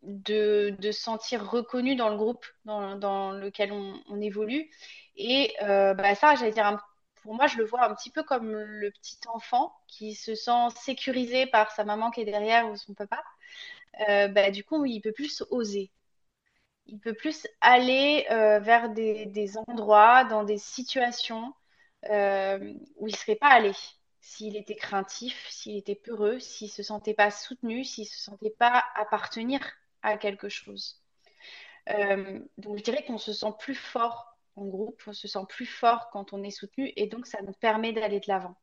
de, 0.03 0.75
de 0.79 0.91
se 0.91 1.01
sentir 1.01 1.49
reconnu 1.49 1.95
dans 1.95 2.09
le 2.09 2.17
groupe 2.17 2.45
dans, 2.65 3.31
lequel 3.31 3.71
on, 3.71 4.21
évolue. 4.21 4.69
Et 5.15 5.53
euh, 5.61 5.93
bah 5.93 6.15
ça, 6.15 6.35
j'allais 6.35 6.51
dire, 6.51 6.79
pour 7.21 7.33
moi, 7.33 7.47
je 7.47 7.57
le 7.57 7.65
vois 7.65 7.83
un 7.85 7.93
petit 7.95 8.09
peu 8.09 8.23
comme 8.23 8.51
le 8.53 8.91
petit 8.91 9.19
enfant 9.27 9.75
qui 9.87 10.15
se 10.15 10.35
sent 10.35 10.69
sécurisé 10.75 11.47
par 11.47 11.71
sa 11.71 11.83
maman 11.83 12.11
qui 12.11 12.21
est 12.21 12.25
derrière 12.25 12.69
ou 12.69 12.75
son 12.75 12.93
papa. 12.93 13.23
Euh, 14.09 14.27
bah, 14.29 14.51
du 14.51 14.63
coup, 14.63 14.85
il 14.85 15.01
peut 15.01 15.11
plus 15.11 15.43
oser. 15.51 15.91
Il 16.87 16.99
peut 16.99 17.13
plus 17.13 17.47
aller 17.61 18.25
euh, 18.31 18.59
vers 18.59 18.89
des, 18.89 19.25
des, 19.27 19.57
endroits, 19.57 20.23
dans 20.25 20.43
des 20.43 20.57
situations 20.57 21.53
où 22.03 23.07
il 23.07 23.11
ne 23.11 23.17
serait 23.17 23.35
pas 23.35 23.49
allé 23.49 23.73
s'il 24.21 24.55
était 24.55 24.75
craintif, 24.75 25.47
s'il 25.49 25.77
était 25.77 25.95
peureux, 25.95 26.39
s'il 26.39 26.69
se 26.69 26.83
sentait 26.83 27.13
pas 27.13 27.31
soutenu, 27.31 27.83
s'il 27.83 28.07
se 28.07 28.19
sentait 28.19 28.51
pas 28.57 28.83
appartenir 28.95 29.59
à 30.01 30.17
quelque 30.17 30.49
chose. 30.49 31.01
Euh, 31.89 32.39
donc 32.57 32.77
je 32.77 32.83
dirais 32.83 33.03
qu'on 33.03 33.17
se 33.17 33.33
sent 33.33 33.53
plus 33.59 33.75
fort 33.75 34.37
en 34.55 34.65
groupe, 34.65 35.01
on 35.07 35.13
se 35.13 35.27
sent 35.27 35.45
plus 35.47 35.65
fort 35.65 36.09
quand 36.11 36.33
on 36.33 36.43
est 36.43 36.51
soutenu 36.51 36.91
et 36.95 37.07
donc 37.07 37.25
ça 37.25 37.41
nous 37.41 37.53
permet 37.53 37.93
d'aller 37.93 38.19
de 38.19 38.27
l'avant. 38.27 38.55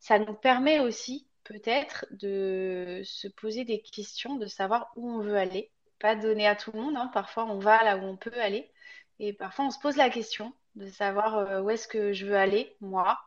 Ça 0.00 0.18
nous 0.18 0.34
permet 0.34 0.80
aussi 0.80 1.28
peut-être 1.44 2.06
de 2.10 3.02
se 3.04 3.28
poser 3.28 3.64
des 3.64 3.80
questions, 3.80 4.36
de 4.36 4.46
savoir 4.46 4.92
où 4.96 5.10
on 5.10 5.20
veut 5.20 5.36
aller. 5.36 5.70
Pas 5.98 6.14
donner 6.14 6.46
à 6.46 6.56
tout 6.56 6.72
le 6.72 6.80
monde, 6.80 6.96
hein. 6.96 7.10
parfois 7.12 7.44
on 7.46 7.58
va 7.58 7.82
là 7.82 7.96
où 7.96 8.02
on 8.02 8.16
peut 8.16 8.40
aller 8.40 8.70
et 9.18 9.32
parfois 9.32 9.66
on 9.66 9.70
se 9.70 9.78
pose 9.78 9.96
la 9.96 10.10
question 10.10 10.52
de 10.74 10.88
savoir 10.88 11.64
où 11.64 11.70
est-ce 11.70 11.88
que 11.88 12.12
je 12.12 12.26
veux 12.26 12.36
aller, 12.36 12.76
moi. 12.80 13.18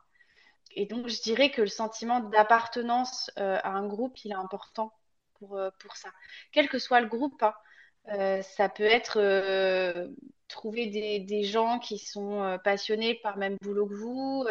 Et 0.76 0.86
donc, 0.86 1.08
je 1.08 1.20
dirais 1.22 1.50
que 1.50 1.62
le 1.62 1.68
sentiment 1.68 2.20
d'appartenance 2.20 3.32
à 3.38 3.70
un 3.70 3.88
groupe, 3.88 4.24
il 4.24 4.32
est 4.32 4.36
important 4.36 4.94
pour, 5.40 5.60
pour 5.80 5.96
ça. 5.96 6.10
Quel 6.52 6.70
que 6.70 6.80
soit 6.80 7.02
le 7.02 7.08
groupe, 7.08 7.44
hein. 7.44 8.42
ça 8.42 8.70
peut 8.70 8.84
être 8.84 9.20
trouver 10.48 10.88
des, 10.88 11.44
gens 11.44 11.80
qui 11.80 11.98
sont 11.98 12.60
passionnés 12.64 13.16
par 13.16 13.36
le 13.36 13.40
même 13.40 13.58
boulot 13.62 13.88
que 13.88 13.94
vous, 13.94 14.48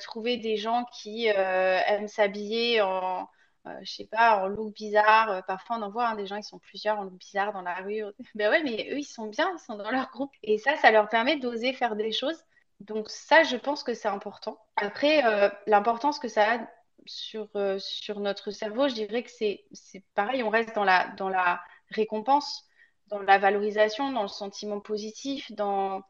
trouver 0.00 0.36
des 0.36 0.56
gens 0.56 0.84
qui 0.92 1.26
aiment 1.26 2.08
s'habiller 2.08 2.80
en, 2.82 3.28
euh, 3.68 3.78
je 3.82 3.92
sais 3.92 4.06
pas, 4.06 4.42
en 4.42 4.48
look 4.48 4.74
bizarre. 4.74 5.30
Euh, 5.30 5.40
parfois, 5.42 5.76
on 5.76 5.82
en 5.82 5.90
voit 5.90 6.08
hein, 6.08 6.14
des 6.14 6.26
gens 6.26 6.36
qui 6.36 6.48
sont 6.48 6.58
plusieurs 6.58 6.98
en 6.98 7.04
look 7.04 7.14
bizarre 7.14 7.52
dans 7.52 7.62
la 7.62 7.74
rue. 7.74 8.02
ben 8.34 8.50
ouais, 8.50 8.62
mais 8.62 8.88
eux, 8.92 8.98
ils 8.98 9.04
sont 9.04 9.26
bien, 9.26 9.50
ils 9.54 9.60
sont 9.60 9.76
dans 9.76 9.90
leur 9.90 10.10
groupe. 10.10 10.32
Et 10.42 10.58
ça, 10.58 10.76
ça 10.76 10.90
leur 10.90 11.08
permet 11.08 11.36
d'oser 11.36 11.72
faire 11.72 11.96
des 11.96 12.12
choses. 12.12 12.42
Donc 12.80 13.08
ça, 13.10 13.42
je 13.42 13.56
pense 13.56 13.82
que 13.82 13.94
c'est 13.94 14.08
important. 14.08 14.58
Après, 14.76 15.24
euh, 15.24 15.48
l'importance 15.66 16.18
que 16.18 16.28
ça 16.28 16.54
a 16.54 16.58
sur, 17.08 17.48
sur 17.78 18.20
notre 18.20 18.50
cerveau, 18.50 18.88
je 18.88 18.94
dirais 18.94 19.22
que 19.22 19.30
c'est 19.30 19.64
pareil, 20.14 20.42
on 20.42 20.50
reste 20.50 20.74
dans 20.74 20.84
la, 20.84 21.08
dans 21.16 21.28
la 21.28 21.60
récompense, 21.90 22.64
dans 23.08 23.20
la 23.20 23.38
valorisation, 23.38 24.12
dans 24.12 24.22
le 24.22 24.28
sentiment 24.28 24.80
positif, 24.80 25.50
dans, 25.52 26.02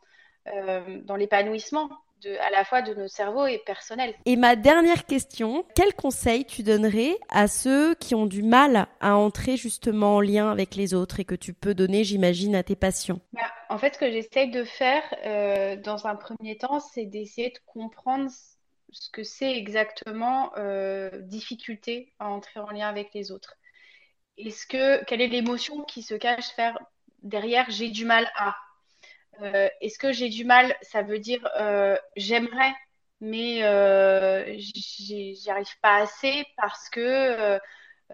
dans 0.45 1.17
l'épanouissement 1.17 1.91
à 2.27 2.51
la 2.51 2.65
fois 2.65 2.83
de 2.83 2.95
nos 2.95 3.09
cerveaux 3.09 3.47
et 3.47 3.59
personnel. 3.59 4.15
Et 4.25 4.37
ma 4.37 4.57
dernière 4.57 5.07
question, 5.07 5.65
quel 5.75 5.95
conseil 5.95 6.45
tu 6.45 6.63
donnerais 6.63 7.19
à 7.29 7.49
ceux 7.49 7.95
qui 7.95 8.15
ont 8.15 8.27
du 8.27 8.43
mal 8.43 8.87
à 9.01 9.17
entrer 9.17 9.57
justement 9.57 10.17
en 10.17 10.21
lien 10.21 10.51
avec 10.51 10.75
les 10.75 10.95
autres 10.95 11.21
et 11.21 11.25
que 11.25 11.35
tu 11.35 11.53
peux 11.53 11.75
donner, 11.75 12.05
j'imagine, 12.05 12.55
à 12.55 12.63
tes 12.63 12.77
patients? 12.77 13.21
Bah, 13.33 13.41
En 13.69 13.79
fait, 13.79 13.95
ce 13.95 13.99
que 13.99 14.11
j'essaye 14.11 14.51
de 14.51 14.65
faire 14.65 15.03
euh, 15.25 15.77
dans 15.77 16.07
un 16.07 16.17
premier 16.17 16.57
temps, 16.57 16.81
c'est 16.81 17.07
d'essayer 17.07 17.51
de 17.51 17.59
comprendre 17.67 18.31
ce 18.90 19.11
que 19.11 19.22
c'est 19.22 19.57
exactement 19.57 20.53
euh, 20.57 21.11
difficulté 21.22 22.12
à 22.18 22.29
entrer 22.29 22.61
en 22.61 22.70
lien 22.70 22.88
avec 22.88 23.12
les 23.14 23.31
autres. 23.31 23.55
Est-ce 24.37 24.66
que 24.66 25.05
quelle 25.05 25.20
est 25.20 25.29
l'émotion 25.29 25.85
qui 25.85 26.03
se 26.03 26.14
cache 26.14 26.51
derrière 27.22 27.70
j'ai 27.70 27.90
du 27.90 28.05
mal 28.05 28.31
à? 28.37 28.57
Euh, 29.42 29.68
est-ce 29.81 29.98
que 29.98 30.12
j'ai 30.12 30.29
du 30.29 30.44
mal 30.44 30.74
Ça 30.83 31.03
veut 31.03 31.18
dire 31.18 31.46
euh, 31.59 31.96
j'aimerais, 32.16 32.72
mais 33.20 33.59
j'y 34.59 35.51
arrive 35.51 35.79
pas 35.81 35.96
assez 36.03 36.44
parce 36.57 36.88
que 36.88 37.59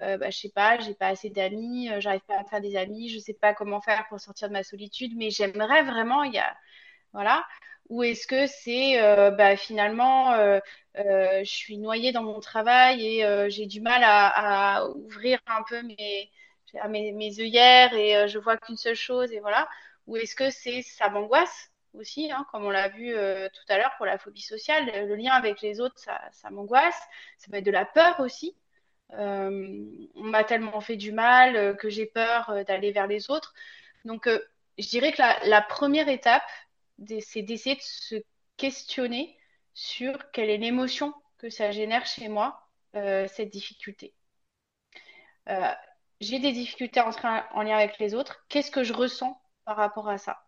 bah, 0.00 0.30
je 0.30 0.37
sais 0.37 0.50
pas, 0.50 0.78
j'ai 0.80 0.94
pas 0.94 1.08
assez 1.08 1.30
d'amis, 1.30 1.88
j'arrive 1.98 2.22
pas 2.22 2.40
à 2.40 2.44
faire 2.44 2.60
des 2.60 2.76
amis, 2.76 3.10
je 3.10 3.18
sais 3.18 3.34
pas 3.34 3.54
comment 3.54 3.80
faire 3.80 4.06
pour 4.08 4.20
sortir 4.20 4.48
de 4.48 4.54
ma 4.54 4.64
solitude, 4.64 5.12
mais 5.16 5.30
j'aimerais 5.30 5.82
vraiment. 5.82 6.24
Il 6.24 6.34
y 6.34 6.38
a 6.38 6.56
voilà. 7.14 7.46
Ou 7.90 8.03
est-ce 8.03 8.27
que 8.27 8.46
c'est 8.46 8.98
bah, 9.37 9.57
finalement 9.57 10.35
je 10.96 11.42
suis 11.44 11.79
noyée 11.79 12.12
dans 12.12 12.22
mon 12.22 12.40
travail 12.40 13.07
et 13.07 13.50
j'ai 13.50 13.66
du 13.66 13.81
mal 13.81 14.03
à, 14.05 14.87
ouvrir 14.96 15.38
un 15.46 15.62
peu 15.68 15.83
mes, 15.83 16.31
mes, 16.88 17.40
œillères 17.40 17.94
et 17.94 18.29
je 18.29 18.38
vois 18.38 18.57
qu'une 18.57 18.77
seule 18.77 18.94
chose 18.96 19.33
et 19.33 19.40
voilà 19.40 19.68
ou 20.07 20.16
est-ce 20.16 20.35
que 20.35 20.50
c'est 20.50 20.83
ça 20.83 21.09
m'angoisse 21.11 21.70
aussi, 21.94 22.31
hein, 22.31 22.46
comme 22.50 22.64
on 22.64 22.70
l'a 22.70 22.88
vu 22.88 23.14
euh, 23.14 23.48
tout 23.48 23.72
à 23.72 23.79
l'heure 23.79 23.94
pour 23.96 24.07
la 24.07 24.18
phobie 24.18 24.42
sociale, 24.42 24.87
le 24.87 25.14
lien 25.14 25.33
avec 25.33 25.61
les 25.61 25.81
autres, 25.81 25.98
ça, 25.98 26.20
ça 26.33 26.50
m'angoisse. 26.50 27.00
Ça 27.38 27.48
peut 27.50 27.59
être 27.59 27.64
de 27.64 27.70
la 27.70 27.85
peur 27.85 28.20
aussi. 28.20 28.57
Euh, 29.12 29.85
on 30.16 30.24
m'a 30.24 30.44
tellement 30.44 30.81
fait 30.81 30.96
du 30.96 31.12
mal 31.12 31.57
euh, 31.57 31.74
que 31.74 31.88
j'ai 31.88 32.07
peur 32.07 32.64
d'aller 32.66 32.92
vers 32.92 33.07
les 33.07 33.31
autres. 33.31 33.55
Donc, 34.05 34.29
je 34.79 34.88
dirais 34.88 35.12
que 35.12 35.20
la, 35.20 35.38
la 35.46 35.62
première 35.62 36.09
étape, 36.09 36.42
c'est 37.20 37.42
d'essayer 37.42 37.76
de 37.76 37.80
se 37.83 38.16
questionner 38.57 39.37
sur 39.74 40.30
quelle 40.33 40.50
est 40.50 40.59
l'émotion 40.59 41.14
que 41.38 41.50
ça 41.50 41.70
génère 41.72 42.07
chez 42.07 42.28
moi, 42.28 42.61
cette 42.92 43.50
difficulté. 43.50 44.14
j'ai 46.20 46.38
des 46.40 46.52
difficultés 46.52 47.00
à 47.00 47.07
entrer 47.07 47.28
en 47.52 47.62
lien 47.62 47.76
avec 47.76 47.98
les 47.98 48.14
autres. 48.14 48.44
Qu'est-ce 48.48 48.70
que 48.70 48.85
je 48.85 48.92
ressens 48.92 49.40
par 49.64 49.76
rapport 49.76 50.09
à 50.09 50.18
ça? 50.18 50.38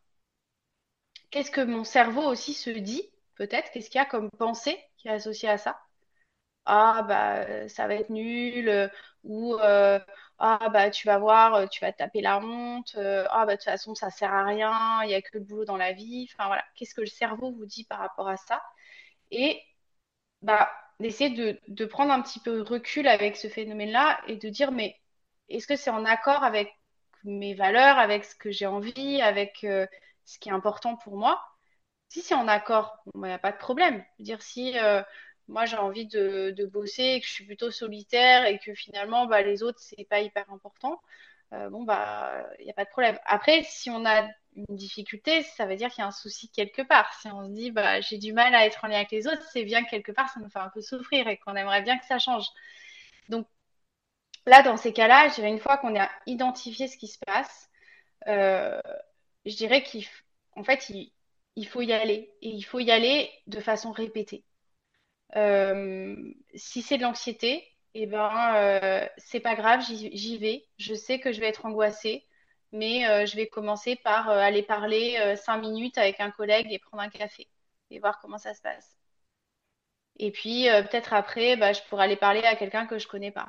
Qu'est-ce 1.31 1.51
que 1.51 1.61
mon 1.61 1.85
cerveau 1.85 2.23
aussi 2.23 2.55
se 2.55 2.71
dit, 2.71 3.11
peut-être? 3.37 3.71
Qu'est-ce 3.71 3.91
qu'il 3.91 3.99
y 3.99 4.03
a 4.03 4.07
comme 4.07 4.31
pensée 4.31 4.79
qui 4.97 5.09
est 5.09 5.13
associée 5.13 5.49
à 5.49 5.59
ça? 5.59 5.81
Ah, 6.67 7.05
bah, 7.09 7.69
ça 7.69 7.87
va 7.87 7.95
être 7.95 8.11
nul, 8.11 8.69
euh, 8.69 8.89
ou 9.25 9.55
euh, 9.57 10.01
Ah, 10.39 10.69
bah, 10.71 10.91
tu 10.91 11.07
vas 11.07 11.19
voir, 11.19 11.55
euh, 11.55 11.67
tu 11.67 11.81
vas 11.81 11.93
taper 11.93 12.21
la 12.21 12.39
honte, 12.39 12.95
Ah, 12.97 13.47
bah, 13.47 13.53
de 13.53 13.57
toute 13.57 13.65
façon, 13.65 13.95
ça 13.95 14.11
sert 14.11 14.33
à 14.33 14.45
rien, 14.45 15.03
il 15.05 15.09
n'y 15.09 15.15
a 15.15 15.23
que 15.23 15.31
le 15.35 15.41
boulot 15.41 15.65
dans 15.65 15.77
la 15.79 15.93
vie. 15.93 16.29
Enfin, 16.33 16.47
voilà. 16.47 16.65
Qu'est-ce 16.75 16.95
que 16.95 17.01
le 17.01 17.07
cerveau 17.07 17.53
vous 17.53 17.65
dit 17.67 17.85
par 17.85 17.99
rapport 17.99 18.29
à 18.29 18.37
ça? 18.37 18.63
Et, 19.31 19.63
bah, 20.43 20.71
d'essayer 21.01 21.31
de, 21.69 21.85
prendre 21.87 22.13
un 22.13 22.23
petit 22.23 22.41
peu 22.41 22.59
de 22.59 22.63
recul 22.63 23.09
avec 23.09 23.37
ce 23.37 23.49
phénomène-là 23.49 24.21
et 24.29 24.37
de 24.37 24.49
dire, 24.49 24.73
mais 24.73 24.97
est-ce 25.49 25.67
que 25.67 25.77
c'est 25.77 25.91
en 25.91 26.05
accord 26.05 26.45
avec 26.45 26.75
mes 27.25 27.55
valeurs, 27.55 27.99
avec 27.99 28.25
ce 28.25 28.35
que 28.37 28.51
j'ai 28.51 28.67
envie, 28.67 29.23
avec 29.23 29.65
euh, 29.65 29.87
ce 30.27 30.39
qui 30.39 30.49
est 30.51 30.53
important 30.53 30.97
pour 30.97 31.17
moi? 31.19 31.43
Si 32.09 32.21
c'est 32.23 32.35
en 32.35 32.49
accord, 32.49 32.99
il 33.15 33.21
n'y 33.23 33.33
a 33.33 33.39
pas 33.39 33.53
de 33.53 33.59
problème. 33.59 34.05
Dire, 34.19 34.43
si 34.43 34.79
euh, 34.79 35.03
moi 35.49 35.65
j'ai 35.67 35.77
envie 35.77 36.07
de, 36.07 36.67
bosser 36.67 37.03
et 37.03 37.21
que 37.21 37.27
je 37.27 37.33
suis 37.33 37.45
plutôt 37.45 37.71
solitaire 37.71 38.47
et 38.47 38.59
que 38.59 38.75
finalement 38.75 39.27
bah, 39.27 39.43
les 39.43 39.63
autres, 39.63 39.79
c'est 39.81 40.05
pas 40.05 40.21
hyper 40.21 40.51
important, 40.53 41.01
euh, 41.53 41.71
bon, 41.71 41.85
bah, 41.85 42.47
il 42.59 42.65
n'y 42.65 42.71
a 42.71 42.75
pas 42.75 42.85
de 42.85 42.91
problème. 42.91 43.19
Après, 43.25 43.63
si 43.65 43.91
on 43.91 44.05
a 44.05 44.29
une 44.57 44.77
difficulté, 44.77 45.43
ça 45.43 45.67
veut 45.67 45.77
dire 45.77 45.91
qu'il 45.91 46.01
y 46.03 46.05
a 46.05 46.09
un 46.09 46.11
souci 46.11 46.49
quelque 46.51 46.83
part. 46.83 47.13
Si 47.21 47.29
on 47.29 47.45
se 47.45 47.51
dit, 47.53 47.71
bah, 47.71 48.01
j'ai 48.01 48.19
du 48.19 48.33
mal 48.33 48.55
à 48.55 48.67
être 48.67 48.85
en 48.85 48.89
lien 48.89 48.97
avec 48.97 49.11
les 49.13 49.27
autres, 49.29 49.43
c'est 49.53 49.65
bien 49.65 49.85
que 49.85 49.91
quelque 49.91 50.13
part, 50.13 50.29
ça 50.31 50.41
nous 50.41 50.49
fait 50.49 50.59
un 50.59 50.71
peu 50.71 50.81
souffrir 50.83 51.29
et 51.29 51.37
qu'on 51.37 51.55
aimerait 51.57 51.83
bien 51.83 51.99
que 51.99 52.07
ça 52.07 52.19
change. 52.19 52.47
Donc, 53.29 53.47
Là, 54.47 54.63
dans 54.63 54.77
ces 54.77 54.93
cas-là, 54.93 55.29
je 55.29 55.35
dirais 55.35 55.51
une 55.51 55.59
fois 55.59 55.77
qu'on 55.77 55.99
a 55.99 56.09
identifié 56.27 56.87
ce 56.89 56.97
qui 56.97 57.09
se 57.09 57.19
passe, 57.27 57.69
euh, 58.29 58.81
je 59.45 59.57
dirais 59.57 59.83
qu'en 59.83 60.65
fait, 60.65 60.89
il, 60.91 61.67
faut 61.69 61.83
y 61.83 61.93
aller. 61.93 62.33
Et 62.43 62.51
il 62.51 62.63
faut 62.63 62.81
y 62.81 62.91
aller 62.93 63.31
de 63.49 63.61
façon 63.61 63.91
répétée. 63.93 64.45
Euh, 65.35 66.17
si 66.55 66.83
c'est 66.83 66.99
de 66.99 67.03
l'anxiété, 67.03 67.67
eh 67.95 68.07
ben, 68.07 68.55
euh, 68.57 69.07
c'est 69.17 69.41
pas 69.41 69.55
grave, 69.55 69.83
j'y 69.83 70.39
vais. 70.39 70.67
Je 70.79 70.95
sais 70.95 71.19
que 71.19 71.33
je 71.33 71.41
vais 71.41 71.49
être 71.49 71.67
angoissée, 71.67 72.25
mais 72.73 73.27
je 73.27 73.37
vais 73.37 73.47
commencer 73.47 73.97
par 73.97 74.29
aller 74.29 74.63
parler 74.63 75.37
cinq 75.37 75.59
minutes 75.59 75.99
avec 75.99 76.21
un 76.21 76.31
collègue 76.31 76.67
et 76.71 76.79
prendre 76.79 77.03
un 77.03 77.09
café 77.11 77.49
et 77.91 77.99
voir 77.99 78.21
comment 78.21 78.39
ça 78.39 78.55
se 78.55 78.61
passe. 78.63 78.99
Et 80.19 80.31
puis, 80.31 80.67
peut-être 80.89 81.13
après, 81.15 81.57
bah, 81.57 81.73
je 81.73 81.81
pourrais 81.89 82.05
aller 82.05 82.17
parler 82.17 82.43
à 82.43 82.57
quelqu'un 82.57 82.87
que 82.87 82.99
je 82.99 83.07
connais 83.09 83.31
pas. 83.31 83.49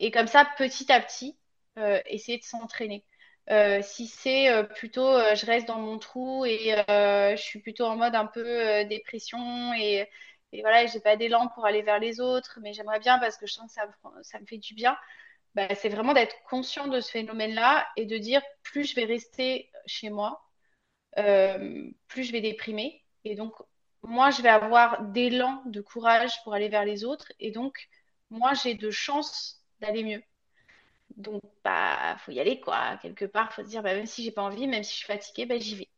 Et 0.00 0.10
comme 0.10 0.26
ça, 0.26 0.44
petit 0.56 0.90
à 0.90 1.00
petit, 1.00 1.36
euh, 1.78 2.00
essayer 2.06 2.38
de 2.38 2.44
s'entraîner. 2.44 3.04
Euh, 3.50 3.80
si 3.82 4.06
c'est 4.06 4.50
euh, 4.50 4.62
plutôt 4.64 5.18
je 5.34 5.46
reste 5.46 5.66
dans 5.66 5.78
mon 5.78 5.98
trou 5.98 6.44
et 6.44 6.74
je 6.88 7.36
suis 7.36 7.60
plutôt 7.60 7.84
en 7.86 7.96
mode 7.96 8.14
un 8.14 8.26
peu 8.26 8.84
dépression 8.84 9.72
et, 9.74 10.08
et 10.52 10.62
voilà, 10.62 10.86
j'ai 10.86 11.00
pas 11.00 11.16
d'élan 11.16 11.48
pour 11.48 11.66
aller 11.66 11.82
vers 11.82 11.98
les 11.98 12.20
autres, 12.20 12.58
mais 12.62 12.72
j'aimerais 12.72 13.00
bien 13.00 13.18
parce 13.18 13.36
que 13.36 13.46
je 13.46 13.52
sens 13.54 13.72
que 13.72 13.80
ça 14.22 14.38
me, 14.40 14.46
fait 14.46 14.58
du 14.58 14.74
bien. 14.74 14.96
Bah, 15.54 15.74
c'est 15.74 15.88
vraiment 15.88 16.12
d'être 16.14 16.36
conscient 16.48 16.88
de 16.88 17.00
ce 17.00 17.10
phénomène-là 17.10 17.88
et 17.96 18.06
de 18.06 18.18
dire 18.18 18.42
plus 18.62 18.84
je 18.84 18.94
vais 18.96 19.04
rester 19.04 19.70
chez 19.86 20.10
moi, 20.10 20.42
plus 21.16 22.24
je 22.24 22.32
vais 22.32 22.40
déprimer. 22.40 23.04
Et 23.24 23.34
donc, 23.34 23.54
moi, 24.02 24.30
je 24.30 24.42
vais 24.42 24.48
avoir 24.48 25.02
d'élan, 25.02 25.62
de 25.66 25.80
courage 25.80 26.42
pour 26.44 26.54
aller 26.54 26.68
vers 26.68 26.84
les 26.84 27.04
autres. 27.04 27.32
Et 27.40 27.50
donc, 27.50 27.88
moi, 28.30 28.54
j'ai 28.54 28.74
de 28.74 28.90
chance 28.90 29.62
d'aller 29.80 30.04
mieux. 30.04 30.22
Donc, 31.16 31.42
bah, 31.64 32.16
faut 32.18 32.32
y 32.32 32.40
aller, 32.40 32.60
quoi. 32.60 32.98
Quelque 33.02 33.24
part, 33.24 33.52
faut 33.52 33.62
se 33.62 33.68
dire, 33.68 33.82
bah, 33.82 33.94
même 33.94 34.06
si 34.06 34.24
j'ai 34.24 34.30
pas 34.32 34.42
envie, 34.42 34.66
même 34.66 34.84
si 34.84 34.92
je 34.92 34.98
suis 34.98 35.06
fatiguée, 35.06 35.46
bah, 35.46 35.58
j'y 35.58 35.76
vais. 35.76 35.88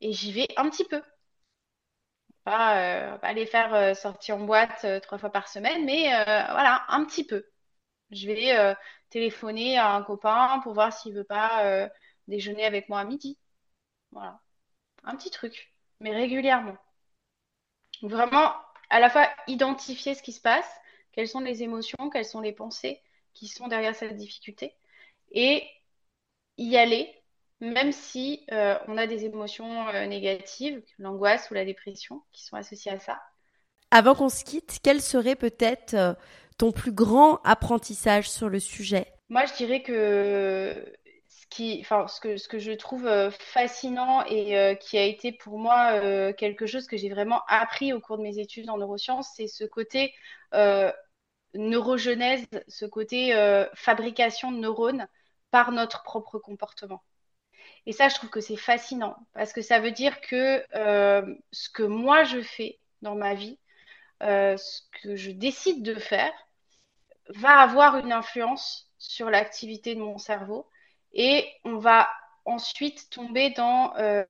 Et 0.00 0.12
j'y 0.12 0.32
vais 0.32 0.48
un 0.56 0.70
petit 0.70 0.84
peu. 0.84 1.02
Pas, 2.44 3.12
euh, 3.14 3.18
pas 3.18 3.28
aller 3.28 3.46
faire 3.46 3.74
euh, 3.74 3.94
sortir 3.94 4.36
en 4.36 4.40
boîte 4.40 4.84
euh, 4.84 5.00
trois 5.00 5.18
fois 5.18 5.30
par 5.30 5.48
semaine, 5.48 5.84
mais 5.84 6.04
voilà, 6.24 6.84
un 6.88 7.04
petit 7.04 7.24
peu. 7.24 7.46
Je 8.10 8.26
vais 8.26 8.76
téléphoner 9.10 9.78
à 9.78 9.94
un 9.94 10.02
copain 10.02 10.60
pour 10.62 10.74
voir 10.74 10.92
s'il 10.92 11.14
veut 11.14 11.24
pas 11.24 11.88
déjeuner 12.28 12.64
avec 12.64 12.88
moi 12.88 13.00
à 13.00 13.04
midi. 13.04 13.38
Voilà. 14.12 14.40
Un 15.04 15.16
petit 15.16 15.30
truc, 15.30 15.72
mais 16.00 16.14
régulièrement. 16.14 16.76
Vraiment, 18.02 18.54
à 18.90 19.00
la 19.00 19.10
fois 19.10 19.28
identifier 19.46 20.14
ce 20.14 20.22
qui 20.22 20.32
se 20.32 20.40
passe, 20.40 20.68
quelles 21.12 21.28
sont 21.28 21.40
les 21.40 21.62
émotions, 21.62 22.10
quelles 22.10 22.24
sont 22.24 22.40
les 22.40 22.52
pensées 22.52 23.02
qui 23.34 23.48
sont 23.48 23.68
derrière 23.68 23.94
cette 23.94 24.16
difficulté 24.16 24.76
et 25.32 25.68
y 26.58 26.76
aller, 26.76 27.19
même 27.60 27.92
si 27.92 28.44
euh, 28.52 28.76
on 28.88 28.96
a 28.96 29.06
des 29.06 29.24
émotions 29.24 29.88
euh, 29.88 30.06
négatives, 30.06 30.82
l'angoisse 30.98 31.50
ou 31.50 31.54
la 31.54 31.64
dépression 31.64 32.22
qui 32.32 32.44
sont 32.44 32.56
associées 32.56 32.92
à 32.92 32.98
ça. 32.98 33.20
Avant 33.90 34.14
qu'on 34.14 34.28
se 34.28 34.44
quitte, 34.44 34.78
quel 34.82 35.00
serait 35.00 35.36
peut-être 35.36 35.94
euh, 35.94 36.14
ton 36.58 36.72
plus 36.72 36.92
grand 36.92 37.40
apprentissage 37.44 38.30
sur 38.30 38.48
le 38.48 38.60
sujet? 38.60 39.12
Moi, 39.28 39.44
je 39.46 39.54
dirais 39.54 39.82
que 39.82 40.94
ce, 41.28 41.46
qui, 41.50 41.84
ce, 41.84 42.20
que, 42.20 42.36
ce 42.36 42.48
que 42.48 42.58
je 42.58 42.72
trouve 42.72 43.08
fascinant 43.30 44.24
et 44.26 44.76
qui 44.80 44.98
a 44.98 45.04
été 45.04 45.32
pour 45.32 45.58
moi 45.58 46.32
quelque 46.32 46.66
chose 46.66 46.86
que 46.86 46.96
j'ai 46.96 47.08
vraiment 47.08 47.42
appris 47.46 47.92
au 47.92 48.00
cours 48.00 48.18
de 48.18 48.22
mes 48.22 48.38
études 48.38 48.68
en 48.68 48.78
neurosciences, 48.78 49.30
c'est 49.36 49.46
ce 49.46 49.64
côté 49.64 50.12
neurogenèse, 51.54 52.44
ce 52.66 52.86
côté 52.86 53.32
fabrication 53.74 54.50
de 54.50 54.58
neurones 54.58 55.06
par 55.52 55.70
notre 55.70 56.02
propre 56.02 56.40
comportement. 56.40 57.02
Et 57.86 57.92
ça, 57.92 58.08
je 58.08 58.14
trouve 58.14 58.30
que 58.30 58.40
c'est 58.40 58.56
fascinant 58.56 59.16
parce 59.32 59.52
que 59.52 59.62
ça 59.62 59.80
veut 59.80 59.90
dire 59.92 60.20
que 60.20 60.64
ce 61.52 61.68
que 61.70 61.82
moi 61.82 62.24
je 62.24 62.40
fais 62.42 62.78
dans 63.02 63.14
ma 63.14 63.34
vie, 63.34 63.58
ce 64.20 64.80
que 65.02 65.16
je 65.16 65.30
décide 65.30 65.82
de 65.82 65.94
faire, 65.94 66.32
va 67.28 67.60
avoir 67.60 67.96
une 67.98 68.12
influence 68.12 68.88
sur 68.98 69.30
l'activité 69.30 69.94
de 69.94 70.00
mon 70.00 70.18
cerveau 70.18 70.68
et 71.12 71.48
on 71.64 71.78
va 71.78 72.08
ensuite 72.44 73.10
tomber 73.10 73.50
dans 73.50 73.94
euh, 73.96 74.24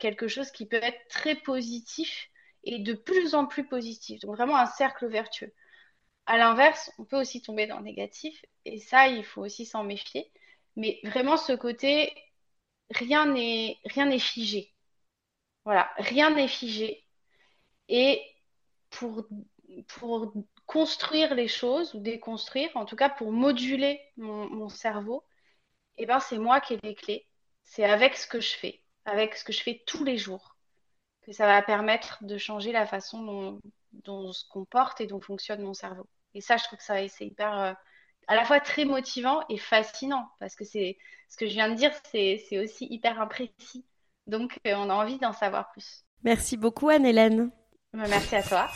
quelque 0.00 0.28
chose 0.28 0.50
qui 0.50 0.66
peut 0.66 0.80
être 0.82 1.08
très 1.08 1.34
positif 1.34 2.30
et 2.64 2.78
de 2.78 2.94
plus 2.94 3.34
en 3.34 3.46
plus 3.46 3.66
positif. 3.66 4.20
Donc 4.20 4.36
vraiment 4.36 4.56
un 4.56 4.66
cercle 4.66 5.06
vertueux. 5.06 5.52
À 6.26 6.38
l'inverse, 6.38 6.90
on 6.98 7.04
peut 7.04 7.20
aussi 7.20 7.42
tomber 7.42 7.66
dans 7.66 7.78
le 7.78 7.84
négatif 7.84 8.44
et 8.64 8.78
ça, 8.78 9.08
il 9.08 9.24
faut 9.24 9.42
aussi 9.42 9.66
s'en 9.66 9.84
méfier. 9.84 10.30
Mais 10.76 11.00
vraiment 11.04 11.36
ce 11.36 11.52
côté, 11.52 12.14
rien 12.90 13.26
n'est 13.26 13.78
rien 13.86 14.06
n'est 14.06 14.18
figé. 14.18 14.72
Voilà, 15.64 15.90
rien 15.96 16.30
n'est 16.30 16.48
figé. 16.48 17.04
Et 17.88 18.22
pour, 18.90 19.26
pour 19.88 20.32
construire 20.66 21.34
les 21.34 21.48
choses 21.48 21.94
ou 21.94 22.00
déconstruire, 22.00 22.70
en 22.76 22.84
tout 22.84 22.96
cas 22.96 23.10
pour 23.10 23.32
moduler 23.32 24.00
mon, 24.16 24.68
cerveau, 24.68 25.24
eh 25.98 26.06
ben, 26.06 26.20
c'est 26.20 26.38
moi 26.38 26.60
qui 26.60 26.74
ai 26.74 26.80
les 26.82 26.94
clés. 26.94 27.26
C'est 27.64 27.84
avec 27.84 28.16
ce 28.16 28.26
que 28.26 28.40
je 28.40 28.54
fais, 28.56 28.82
avec 29.04 29.36
ce 29.36 29.44
que 29.44 29.52
je 29.52 29.62
fais 29.62 29.82
tous 29.86 30.04
les 30.04 30.18
jours, 30.18 30.56
que 31.22 31.32
ça 31.32 31.46
va 31.46 31.62
permettre 31.62 32.24
de 32.24 32.38
changer 32.38 32.72
la 32.72 32.86
façon 32.86 33.22
dont, 33.22 33.60
dont 33.92 34.32
se 34.32 34.44
comporte 34.48 35.00
et 35.00 35.06
dont 35.06 35.20
fonctionne 35.20 35.62
mon 35.62 35.74
cerveau. 35.74 36.06
Et 36.34 36.40
ça, 36.40 36.56
je 36.56 36.64
trouve 36.64 36.78
que 36.78 36.84
ça, 36.84 37.06
c'est 37.08 37.26
hyper, 37.26 37.58
euh, 37.58 37.72
à 38.26 38.34
la 38.34 38.44
fois 38.44 38.60
très 38.60 38.84
motivant 38.84 39.40
et 39.48 39.58
fascinant, 39.58 40.28
parce 40.40 40.54
que 40.54 40.64
c'est 40.64 40.98
ce 41.28 41.36
que 41.36 41.46
je 41.46 41.52
viens 41.52 41.68
de 41.68 41.74
dire, 41.74 41.90
c'est 42.10 42.58
aussi 42.62 42.86
hyper 42.90 43.20
imprécis. 43.20 43.84
Donc, 44.26 44.58
euh, 44.66 44.74
on 44.76 44.88
a 44.90 44.94
envie 44.94 45.18
d'en 45.18 45.32
savoir 45.32 45.70
plus. 45.72 46.04
Merci 46.22 46.56
beaucoup, 46.56 46.88
Anne-Hélène. 46.88 47.50
Merci 47.92 48.36
à 48.36 48.42
toi. 48.42 48.68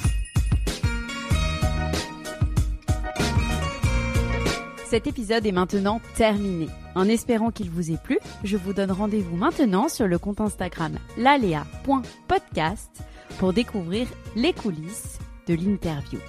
Cet 4.88 5.06
épisode 5.06 5.44
est 5.44 5.52
maintenant 5.52 6.00
terminé. 6.16 6.66
En 6.94 7.08
espérant 7.08 7.50
qu'il 7.50 7.70
vous 7.70 7.90
ait 7.90 7.98
plu, 8.02 8.18
je 8.42 8.56
vous 8.56 8.72
donne 8.72 8.90
rendez-vous 8.90 9.36
maintenant 9.36 9.88
sur 9.88 10.06
le 10.06 10.18
compte 10.18 10.40
Instagram 10.40 10.98
lalea.podcast 11.18 13.02
pour 13.38 13.52
découvrir 13.52 14.08
les 14.34 14.52
coulisses 14.52 15.18
de 15.46 15.54
l'interview. 15.54 16.20